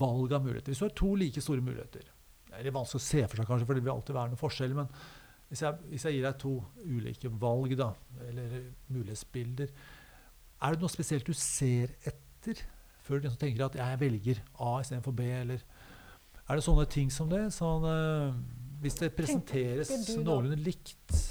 valg 0.00 0.32
av 0.32 0.44
muligheter. 0.46 0.72
Hvis 0.72 0.80
du 0.80 0.86
har 0.88 0.96
to 0.96 1.12
like 1.20 1.40
store 1.44 1.60
muligheter 1.60 2.08
Det 2.48 2.56
er 2.60 2.64
litt 2.68 2.74
vanskelig 2.74 3.02
å 3.02 3.04
se 3.04 3.22
for 3.26 3.36
seg, 3.36 3.46
kanskje, 3.48 3.66
for 3.66 3.74
det 3.74 3.82
vil 3.84 3.92
alltid 3.92 4.14
være 4.16 4.30
noen 4.32 4.40
forskjeller. 4.40 4.74
Men 4.78 4.88
hvis 5.54 5.62
jeg, 5.62 5.74
hvis 5.86 6.04
jeg 6.04 6.16
gir 6.16 6.24
deg 6.26 6.38
to 6.42 6.52
ulike 6.82 7.30
valg, 7.30 7.76
da, 7.78 7.92
eller 8.26 8.54
mulighetsbilder, 8.90 9.68
er 10.66 10.74
det 10.74 10.82
noe 10.82 10.90
spesielt 10.90 11.28
du 11.28 11.36
ser 11.38 11.92
etter 12.10 12.58
før 13.04 13.22
du 13.22 13.28
tenker 13.38 13.62
at 13.68 13.76
jeg 13.78 14.00
velger 14.00 14.40
A 14.58 14.72
istedenfor 14.82 15.14
B? 15.14 15.28
Eller 15.30 15.62
er 16.48 16.58
det 16.58 16.64
sånne 16.66 16.88
ting 16.90 17.12
som 17.14 17.30
det? 17.30 17.44
Sånn, 17.54 17.86
eh, 17.86 18.34
hvis 18.82 18.98
det 18.98 19.12
presenteres 19.14 19.94
noenlunde 20.18 20.58
likt 20.58 21.22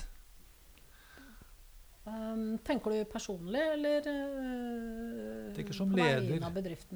Um, 2.03 2.57
tenker 2.67 2.91
du 2.91 3.05
personlig, 3.07 3.62
eller 3.77 4.07
uh, 4.12 5.12
Tenker 5.55 5.73
som 5.73 5.89
på 5.91 5.97
leder, 5.97 6.39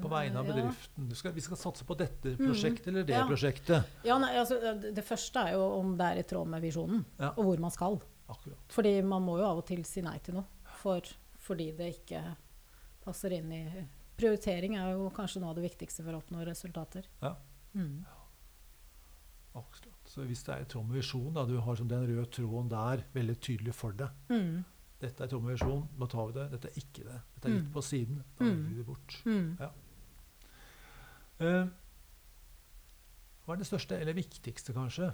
på 0.02 0.08
vegne 0.12 0.36
av 0.40 0.46
bedriften. 0.46 1.08
Du 1.08 1.14
skal, 1.14 1.32
vi 1.32 1.40
skal 1.40 1.56
satse 1.56 1.84
på 1.84 1.96
dette 1.96 2.34
Mhm. 2.36 2.46
prosjektet 2.48 2.86
eller 2.88 3.04
det 3.04 3.14
Ja. 3.16 3.26
prosjektet. 3.26 3.84
Ja, 4.04 4.18
nei, 4.18 4.34
altså, 4.36 4.58
det 4.94 5.04
første 5.04 5.36
er 5.46 5.52
jo 5.52 5.62
om 5.78 5.96
det 5.96 6.06
er 6.06 6.18
i 6.20 6.22
tråd 6.22 6.46
med 6.48 6.62
visjonen, 6.62 7.04
Ja. 7.18 7.30
og 7.36 7.44
hvor 7.44 7.58
man 7.58 7.70
skal. 7.70 8.00
Akkurat. 8.28 8.58
Fordi 8.68 9.02
man 9.02 9.22
må 9.22 9.38
jo 9.38 9.44
av 9.44 9.58
og 9.58 9.66
til 9.66 9.84
si 9.84 10.00
nei 10.02 10.18
til 10.18 10.34
noe 10.34 10.44
for, 10.82 11.00
fordi 11.38 11.76
det 11.76 11.94
ikke 12.06 12.36
passer 13.04 13.32
inn 13.32 13.52
i 13.52 13.88
Prioritering 14.18 14.74
er 14.76 14.94
jo 14.96 15.10
kanskje 15.10 15.40
noe 15.40 15.50
av 15.50 15.54
det 15.56 15.70
viktigste 15.70 16.02
for 16.02 16.10
å 16.12 16.20
oppnå 16.20 16.44
resultater. 16.44 17.04
Ja. 17.22 17.36
Mm. 17.74 18.04
akkurat. 19.54 19.94
Så 20.06 20.24
hvis 20.26 20.42
det 20.44 20.54
er 20.54 20.60
i 20.60 20.64
tråd 20.64 20.86
med 20.88 20.96
visjonen, 21.02 21.48
du 21.48 21.58
har 21.60 21.76
som 21.76 21.88
den 21.88 22.04
røde 22.06 22.26
tråden 22.30 22.68
der 22.68 23.04
veldig 23.14 23.36
tydelig 23.40 23.74
for 23.74 23.92
deg 23.92 24.10
Mm. 24.28 24.64
Dette 25.00 25.22
er 25.24 25.28
tråd 25.30 25.88
Nå 25.98 26.06
tar 26.10 26.26
vi 26.26 26.32
det. 26.40 26.46
Dette 26.56 26.68
er 26.72 26.80
ikke 26.80 27.04
det. 27.06 27.18
Dette 27.34 27.48
er 27.48 27.54
litt 27.54 27.64
Mm. 27.68 27.72
på 27.72 27.82
siden. 27.86 28.22
Da 28.38 28.44
Mm. 28.44 28.50
velger 28.50 28.68
vi 28.68 28.76
det 28.76 28.86
bort. 28.86 29.22
Mm. 29.24 29.58
Uh, 31.40 31.68
hva 33.46 33.54
er 33.54 33.56
det 33.62 33.66
største, 33.68 33.98
eller 34.00 34.12
viktigste 34.16 34.72
kanskje? 34.74 35.12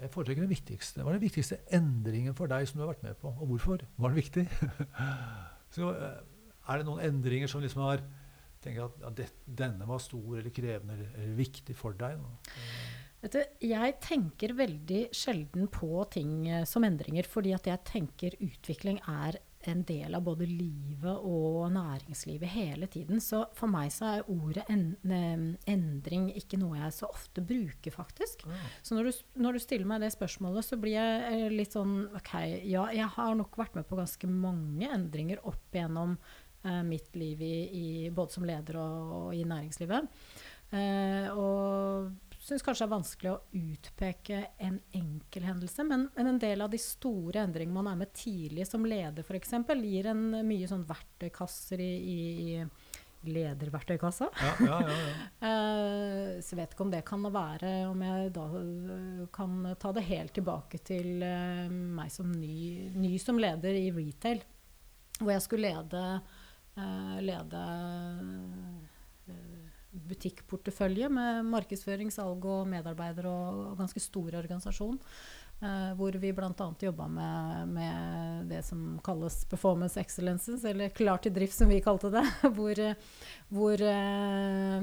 Jeg 0.00 0.10
foretrekker 0.10 0.46
det 0.46 0.54
viktigste. 0.56 1.02
Hva 1.02 1.10
er 1.12 1.18
den 1.18 1.28
viktigste 1.28 1.58
endringen 1.76 2.34
for 2.34 2.46
deg 2.50 2.66
som 2.66 2.78
du 2.80 2.86
har 2.86 2.94
vært 2.94 3.02
med 3.04 3.18
på, 3.20 3.28
og 3.28 3.46
hvorfor 3.50 3.82
var 3.98 4.08
den 4.14 4.16
viktig? 4.22 4.46
Så, 5.74 5.90
eh, 5.92 6.22
er 6.68 6.78
det 6.80 6.86
noen 6.86 7.02
endringer 7.04 7.46
som 7.48 7.60
liksom 7.60 7.82
har 7.84 8.00
tenker 8.64 8.84
at 8.88 8.96
ja, 9.00 9.10
det, 9.10 9.28
denne 9.46 9.86
var 9.88 9.98
stor 10.02 10.38
eller 10.38 10.50
krevende 10.50 10.96
eller, 10.96 11.12
eller 11.16 11.36
viktig 11.36 11.76
for 11.76 11.92
deg? 11.92 12.16
Da? 12.16 12.54
Vet 13.20 13.36
du, 13.36 13.40
jeg 13.68 13.98
tenker 14.00 14.56
veldig 14.56 15.02
sjelden 15.16 15.68
på 15.72 16.04
ting 16.12 16.48
eh, 16.48 16.64
som 16.68 16.86
endringer, 16.86 17.28
fordi 17.28 17.52
at 17.56 17.68
jeg 17.68 17.86
tenker 17.88 18.38
utvikling 18.40 19.00
er 19.04 19.40
en 19.68 19.82
del 19.84 20.14
av 20.16 20.24
både 20.24 20.46
livet 20.48 21.24
og 21.26 21.66
næringslivet 21.74 22.48
hele 22.48 22.88
tiden. 22.88 23.20
Så 23.20 23.42
for 23.56 23.68
meg 23.68 23.90
så 23.92 24.14
er 24.14 24.30
ordet 24.32 24.64
en, 24.72 24.94
endring 25.68 26.30
ikke 26.38 26.58
noe 26.60 26.78
jeg 26.78 26.96
så 26.96 27.10
ofte 27.12 27.44
bruker, 27.44 27.92
faktisk. 27.92 28.46
Mm. 28.48 28.62
Så 28.82 28.96
når 28.96 29.10
du, 29.10 29.18
når 29.44 29.56
du 29.56 29.62
stiller 29.66 29.90
meg 29.90 30.04
det 30.04 30.12
spørsmålet, 30.16 30.64
så 30.64 30.80
blir 30.80 30.96
jeg 30.96 31.34
eh, 31.34 31.48
litt 31.52 31.76
sånn 31.76 32.06
OK, 32.16 32.32
ja, 32.70 32.86
jeg 32.96 33.10
har 33.18 33.36
nok 33.36 33.60
vært 33.60 33.76
med 33.76 33.88
på 33.90 34.00
ganske 34.00 34.32
mange 34.32 34.88
endringer 34.88 35.44
opp 35.44 35.76
igjennom 35.76 36.16
eh, 36.64 36.80
mitt 36.86 37.12
liv 37.20 37.44
i, 37.44 37.54
i, 37.68 37.86
både 38.14 38.38
som 38.38 38.48
leder 38.48 38.80
og, 38.80 39.14
og 39.20 39.36
i 39.36 39.44
næringslivet. 39.44 40.08
Eh, 40.72 41.28
og 41.36 42.29
syns 42.40 42.64
kanskje 42.64 42.84
det 42.84 42.88
er 42.88 42.94
vanskelig 42.94 43.32
å 43.32 43.40
utpeke 43.60 44.38
en 44.64 44.78
enkel 44.96 45.44
hendelse, 45.44 45.84
men, 45.84 46.06
men 46.16 46.32
en 46.32 46.40
del 46.40 46.64
av 46.64 46.72
de 46.72 46.80
store 46.80 47.42
endringene 47.44 47.76
man 47.76 47.90
er 47.92 47.98
med 48.00 48.14
tidlig 48.16 48.66
som 48.68 48.86
leder, 48.88 49.26
f.eks., 49.26 49.52
gir 49.80 50.08
en 50.10 50.24
mye 50.48 50.70
sånn 50.70 50.86
verktøykasser 50.88 51.82
i, 51.84 51.90
i, 52.00 52.14
i 53.28 53.34
lederverktøykassa. 53.36 54.30
Ja, 54.40 54.54
ja, 54.64 54.80
ja, 54.88 54.96
ja. 55.04 55.28
Eh, 55.50 56.40
så 56.44 56.56
vet 56.56 56.72
ikke 56.72 56.84
om 56.84 56.92
det 56.92 57.00
kan 57.08 57.24
være 57.32 57.70
Om 57.88 58.02
jeg 58.04 58.32
da 58.36 58.42
eh, 58.58 59.22
kan 59.32 59.54
ta 59.80 59.92
det 59.96 60.04
helt 60.08 60.34
tilbake 60.36 60.80
til 60.84 61.24
eh, 61.24 61.68
meg 61.68 62.12
som 62.12 62.30
ny, 62.32 62.90
ny 62.96 63.14
som 63.20 63.40
leder 63.40 63.76
i 63.76 63.88
retail. 63.92 64.40
Hvor 65.20 65.34
jeg 65.34 65.44
skulle 65.44 65.68
lede, 65.68 66.02
lede 67.20 67.64
butikkportefølje 69.90 71.10
med 71.12 71.44
markedsføring, 71.50 72.12
salg 72.14 72.44
og 72.46 72.66
medarbeidere 72.70 73.30
og, 73.30 73.62
og 73.72 73.78
ganske 73.82 74.02
stor 74.02 74.36
organisasjon. 74.38 74.98
Uh, 75.60 75.90
hvor 75.92 76.14
vi 76.16 76.30
bl.a. 76.32 76.66
jobba 76.80 77.04
med, 77.12 77.68
med, 77.68 78.46
det 78.48 78.62
som 78.64 78.94
kalles 79.04 79.42
performance 79.44 80.00
excellences, 80.00 80.62
eller 80.64 80.88
klar 80.96 81.20
til 81.20 81.34
drift, 81.36 81.52
som 81.52 81.68
vi 81.68 81.82
kalte 81.84 82.08
det. 82.14 82.22
hvor, 82.56 82.80
hvor 83.52 83.82
uh, 83.84 84.78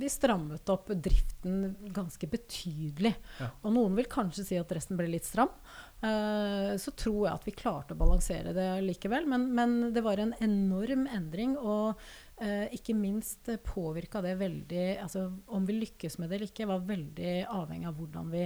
vi 0.00 0.10
strammet 0.10 0.74
opp 0.74 0.90
driften 0.90 1.76
ganske 1.94 2.30
betydelig. 2.32 3.14
Ja. 3.38 3.52
Og 3.62 3.76
noen 3.76 3.94
vil 4.00 4.10
kanskje 4.10 4.48
si 4.48 4.58
at 4.58 4.74
resten 4.74 4.98
ble 4.98 5.06
litt 5.12 5.28
stram. 5.28 5.54
Uh, 6.02 6.74
så 6.82 6.90
tror 6.98 7.28
jeg 7.28 7.36
at 7.36 7.46
vi 7.46 7.54
klarte 7.54 7.94
å 7.94 8.02
balansere 8.02 8.56
det 8.58 8.72
likevel. 8.88 9.30
Men, 9.30 9.52
men 9.54 9.78
det 9.94 10.02
var 10.02 10.18
en 10.18 10.34
enorm 10.42 11.06
endring. 11.14 11.54
Og 11.62 11.94
ikke 12.38 12.94
minst 12.94 13.48
påvirka 13.66 14.20
det 14.22 14.36
veldig 14.38 14.82
altså 15.02 15.24
Om 15.50 15.64
vi 15.66 15.74
lykkes 15.80 16.20
med 16.20 16.30
det 16.30 16.36
eller 16.36 16.50
ikke, 16.52 16.68
var 16.70 16.84
veldig 16.86 17.32
avhengig 17.50 17.88
av 17.90 17.96
hvordan 17.98 18.28
vi 18.30 18.44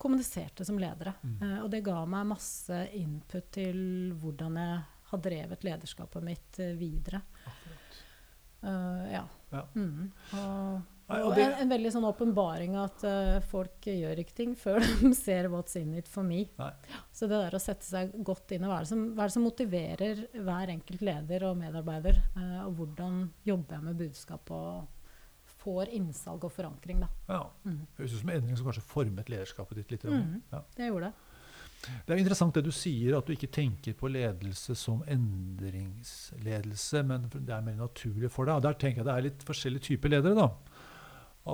kommuniserte 0.00 0.64
som 0.64 0.78
ledere. 0.80 1.12
Mm. 1.22 1.42
Eh, 1.42 1.58
og 1.64 1.68
det 1.72 1.82
ga 1.84 1.98
meg 2.08 2.30
masse 2.30 2.78
input 2.96 3.50
til 3.52 3.80
hvordan 4.20 4.56
jeg 4.60 4.78
har 5.10 5.22
drevet 5.26 5.66
lederskapet 5.66 6.24
mitt 6.24 6.60
uh, 6.62 6.70
videre. 6.78 7.20
Uh, 8.62 9.04
ja. 9.10 9.24
ja. 9.50 9.62
Mm. 9.74 10.08
Og, 10.38 10.94
og 11.10 11.38
en, 11.40 11.56
en, 11.62 11.72
veldig 11.72 11.90
sånn 11.94 12.06
åpenbaring 12.06 12.76
at 12.78 13.04
folk 13.50 13.88
gjør 13.90 14.22
ikke 14.22 14.36
ting 14.36 14.52
før 14.58 14.78
de 15.00 15.10
ser 15.18 15.50
what's 15.52 15.74
in 15.80 15.96
it 15.98 16.10
for 16.10 16.26
me. 16.26 16.44
Nei. 16.60 16.70
Så 17.12 17.26
det 17.30 17.40
der 17.40 17.56
å 17.56 17.62
sette 17.62 17.86
seg 17.86 18.14
godt 18.26 18.54
inn 18.54 18.66
i 18.66 18.70
hva 18.70 18.78
er 18.78 18.86
det 18.86 18.92
som, 18.92 19.04
er 19.16 19.24
det 19.24 19.34
som 19.34 19.46
motiverer 19.46 20.24
hver 20.36 20.72
enkelt 20.76 21.04
leder 21.06 21.48
og 21.50 21.58
medarbeider, 21.60 22.22
og 22.66 22.72
hvordan 22.78 23.22
jobber 23.46 23.78
jeg 23.78 23.88
med 23.88 24.00
budskap 24.04 24.54
og 24.54 25.00
får 25.60 25.90
innsalg 25.96 26.44
og 26.46 26.52
forankring. 26.54 27.02
Da. 27.04 27.08
Ja. 27.28 27.42
Mm. 27.66 27.82
Høres 27.98 28.14
ut 28.14 28.22
som 28.22 28.30
en 28.30 28.38
endring 28.38 28.60
som 28.60 28.68
kanskje 28.68 28.86
formet 28.86 29.32
lederskapet 29.32 29.82
ditt 29.82 29.96
litt. 29.96 30.06
Mm. 30.08 30.40
Ja. 30.52 30.62
Det 30.76 30.88
gjorde 30.88 31.10
det. 31.10 31.26
Det 31.80 32.12
er 32.12 32.20
interessant 32.20 32.52
det 32.58 32.66
du 32.66 32.72
sier, 32.76 33.14
at 33.16 33.24
du 33.24 33.32
ikke 33.32 33.48
tenker 33.52 33.94
på 33.96 34.10
ledelse 34.12 34.74
som 34.76 35.00
endringsledelse, 35.08 37.00
men 37.08 37.24
det 37.32 37.54
er 37.56 37.64
mer 37.64 37.78
naturlig 37.78 38.28
for 38.32 38.50
deg. 38.50 38.60
Der 38.66 38.76
tenker 38.76 39.00
jeg 39.00 39.08
det 39.08 39.14
er 39.14 39.26
litt 39.30 39.46
forskjellige 39.48 39.86
typer 39.88 40.12
ledere. 40.12 40.34
da. 40.36 40.69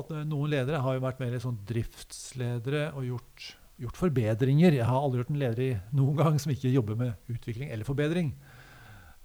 At 0.01 0.13
eh, 0.15 0.27
Noen 0.29 0.53
ledere 0.53 0.83
har 0.85 0.97
jo 0.97 1.05
vært 1.05 1.23
mer 1.23 1.39
sånn 1.43 1.59
driftsledere 1.69 2.91
og 2.97 3.07
gjort, 3.09 3.49
gjort 3.83 4.01
forbedringer. 4.01 4.79
Jeg 4.79 4.89
har 4.89 5.01
aldri 5.01 5.23
hørt 5.23 5.33
en 5.33 5.41
leder 5.41 5.65
i 5.65 5.73
noen 5.97 6.21
gang 6.21 6.39
som 6.43 6.53
ikke 6.55 6.73
jobber 6.75 6.99
med 7.01 7.33
utvikling 7.33 7.73
eller 7.73 7.89
forbedring. 7.89 8.35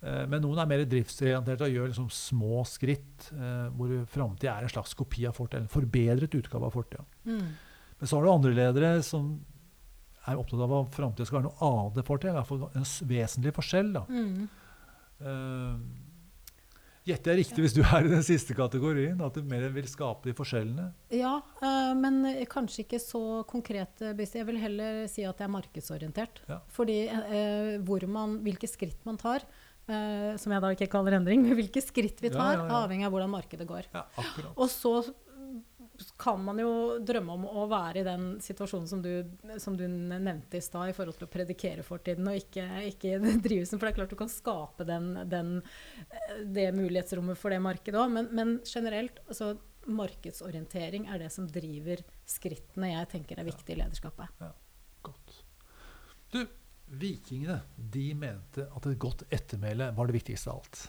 Eh, 0.02 0.24
men 0.32 0.42
noen 0.42 0.62
er 0.62 0.70
mer 0.70 0.84
driftsorienterte 0.90 1.68
og 1.68 1.76
gjør 1.76 1.92
liksom 1.92 2.10
små 2.16 2.64
skritt, 2.70 3.30
eh, 3.36 3.68
hvor 3.78 3.94
framtida 4.10 4.56
er 4.56 4.66
en 4.66 4.74
slags 4.74 4.96
kopi 4.98 5.28
av 5.30 5.38
fortida. 5.38 5.62
En 5.62 5.72
forbedret 5.72 6.40
utgave 6.40 6.68
av 6.70 6.76
fortida. 6.76 7.06
Mm. 7.26 7.48
Men 8.00 8.10
så 8.10 8.18
har 8.18 8.26
du 8.26 8.32
andre 8.32 8.54
ledere 8.58 8.94
som 9.06 9.36
er 10.30 10.38
opptatt 10.38 10.62
av 10.62 10.74
at 10.78 10.96
framtida 10.98 11.28
skal 11.28 11.42
være 11.42 11.50
noe 11.50 11.68
annet 11.68 12.00
enn 12.02 12.08
fortida. 12.08 12.34
I 12.34 12.40
hvert 12.40 12.50
fall 12.50 12.66
en 12.70 12.90
vesentlig 13.12 13.54
forskjell. 13.58 13.94
da. 13.94 14.06
Mm. 14.10 14.50
Uh, 15.22 15.78
Gjetter 17.08 17.34
jeg 17.34 17.42
riktig 17.42 17.64
hvis 17.66 17.74
du 17.74 17.82
er 17.82 18.06
i 18.06 18.12
den 18.12 18.22
siste 18.26 18.54
kategorien? 18.58 19.18
At 19.26 19.38
du 19.38 19.48
mer 19.48 19.66
vil 19.74 19.88
skape 19.90 20.30
de 20.30 20.36
forskjellene? 20.38 20.92
Ja, 21.18 21.40
uh, 21.64 21.94
men 21.98 22.22
kanskje 22.52 22.86
ikke 22.86 23.02
så 23.02 23.42
konkret. 23.50 24.04
Jeg 24.04 24.46
vil 24.48 24.62
heller 24.62 25.02
si 25.10 25.26
at 25.26 25.42
jeg 25.42 25.48
er 25.48 25.56
markedsorientert. 25.56 26.44
Ja. 26.52 26.60
Fordi 26.70 27.00
uh, 27.10 28.06
man, 28.06 28.38
hvilke 28.46 28.70
skritt 28.70 29.02
man 29.08 29.20
tar, 29.22 29.48
som 30.40 30.54
jeg 30.54 30.62
da 30.64 30.70
ikke 30.72 30.86
kaller 30.94 31.18
endring, 31.18 31.42
men 31.44 31.58
hvilke 31.58 31.82
skritt 31.84 32.22
vi 32.24 32.30
tar, 32.32 32.54
ja, 32.54 32.64
ja, 32.64 32.82
avhengig 32.86 33.08
av 33.10 33.12
hvordan 33.12 33.32
markedet 33.34 33.66
går. 33.68 33.90
og 34.54 34.68
så 34.72 34.94
kan 36.20 36.42
man 36.44 36.60
jo 36.62 36.72
drømme 37.06 37.36
om 37.38 37.48
å 37.48 37.66
være 37.72 38.02
i 38.02 38.06
den 38.08 38.28
situasjonen 38.44 38.90
som 38.90 39.02
du, 39.04 39.12
som 39.62 39.76
du 39.78 39.84
nevnte 39.88 40.60
i 40.60 40.64
stad, 40.64 40.92
i 40.92 40.96
forhold 40.98 41.20
til 41.20 41.28
å 41.28 41.32
predikere 41.32 41.86
fortiden 41.86 42.30
og 42.32 42.40
ikke, 42.40 42.68
ikke 42.92 43.18
drivelsen. 43.46 43.80
For 43.80 43.88
det 43.88 43.94
er 43.94 44.00
klart 44.00 44.14
du 44.14 44.20
kan 44.20 44.32
skape 44.32 44.88
den, 44.88 45.12
den, 45.32 45.58
det 46.54 46.70
mulighetsrommet 46.78 47.40
for 47.40 47.54
det 47.54 47.62
markedet 47.64 48.02
òg. 48.02 48.14
Men, 48.16 48.32
men, 48.36 48.56
generelt, 48.68 49.22
altså, 49.28 49.54
markedsorientering 49.90 51.08
er 51.10 51.24
det 51.24 51.32
som 51.34 51.50
driver 51.50 52.04
skrittene 52.30 52.94
jeg 52.94 53.12
tenker 53.16 53.42
er 53.42 53.50
viktig 53.50 53.76
i 53.76 53.82
lederskapet. 53.82 54.42
Ja, 54.42 54.52
godt. 55.08 55.38
Du, 56.32 56.44
Vikingene 56.92 57.62
de 57.76 58.10
mente 58.20 58.66
at 58.68 58.88
et 58.90 59.00
godt 59.00 59.24
ettermæle 59.32 59.94
var 59.96 60.10
det 60.10 60.18
viktigste 60.18 60.52
av 60.52 60.60
alt. 60.60 60.82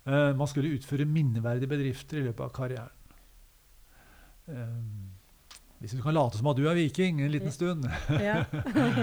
Uh, 0.00 0.32
man 0.34 0.48
skulle 0.50 0.72
utføre 0.74 1.06
minneverdige 1.06 1.70
bedrifter 1.70 2.18
i 2.18 2.24
løpet 2.26 2.42
av 2.46 2.54
karrieren. 2.56 2.96
Uh, 4.50 5.10
hvis 5.80 5.94
du 5.96 6.02
kan 6.04 6.12
late 6.12 6.36
som 6.36 6.50
at 6.50 6.58
du 6.58 6.66
er 6.68 6.76
viking 6.76 7.22
en 7.24 7.32
liten 7.32 7.52
stund 7.54 7.86
ja. 8.20 8.42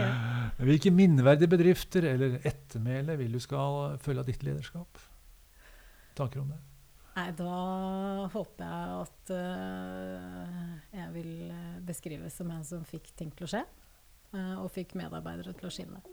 Hvilke 0.67 0.91
minneverdige 0.93 1.49
bedrifter 1.49 2.05
eller 2.11 2.37
ettermæle 2.45 3.15
vil 3.17 3.33
du 3.33 3.41
skal 3.41 3.97
følge 4.03 4.21
av 4.21 4.29
ditt 4.29 4.45
lederskap? 4.45 5.01
Tanker 6.17 6.43
om 6.43 6.51
det? 6.53 6.59
Nei, 7.17 7.31
da 7.33 7.53
håper 8.29 8.61
jeg 8.61 8.97
at 9.01 9.31
uh, 9.33 10.75
jeg 10.93 11.07
vil 11.15 11.31
beskrives 11.87 12.37
som 12.37 12.51
en 12.53 12.65
som 12.65 12.85
fikk 12.85 13.09
ting 13.17 13.33
til 13.33 13.47
å 13.47 13.51
skje. 13.55 13.63
Uh, 14.35 14.61
og 14.61 14.69
fikk 14.75 14.93
medarbeidere 14.99 15.55
til 15.57 15.69
å 15.69 15.73
skinne. 15.73 16.03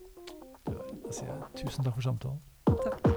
Da 0.65 1.13
sier 1.13 1.29
jeg 1.29 1.67
tusen 1.67 1.85
takk 1.85 1.99
for 1.99 2.09
samtalen. 2.09 2.41
Takk. 2.73 3.14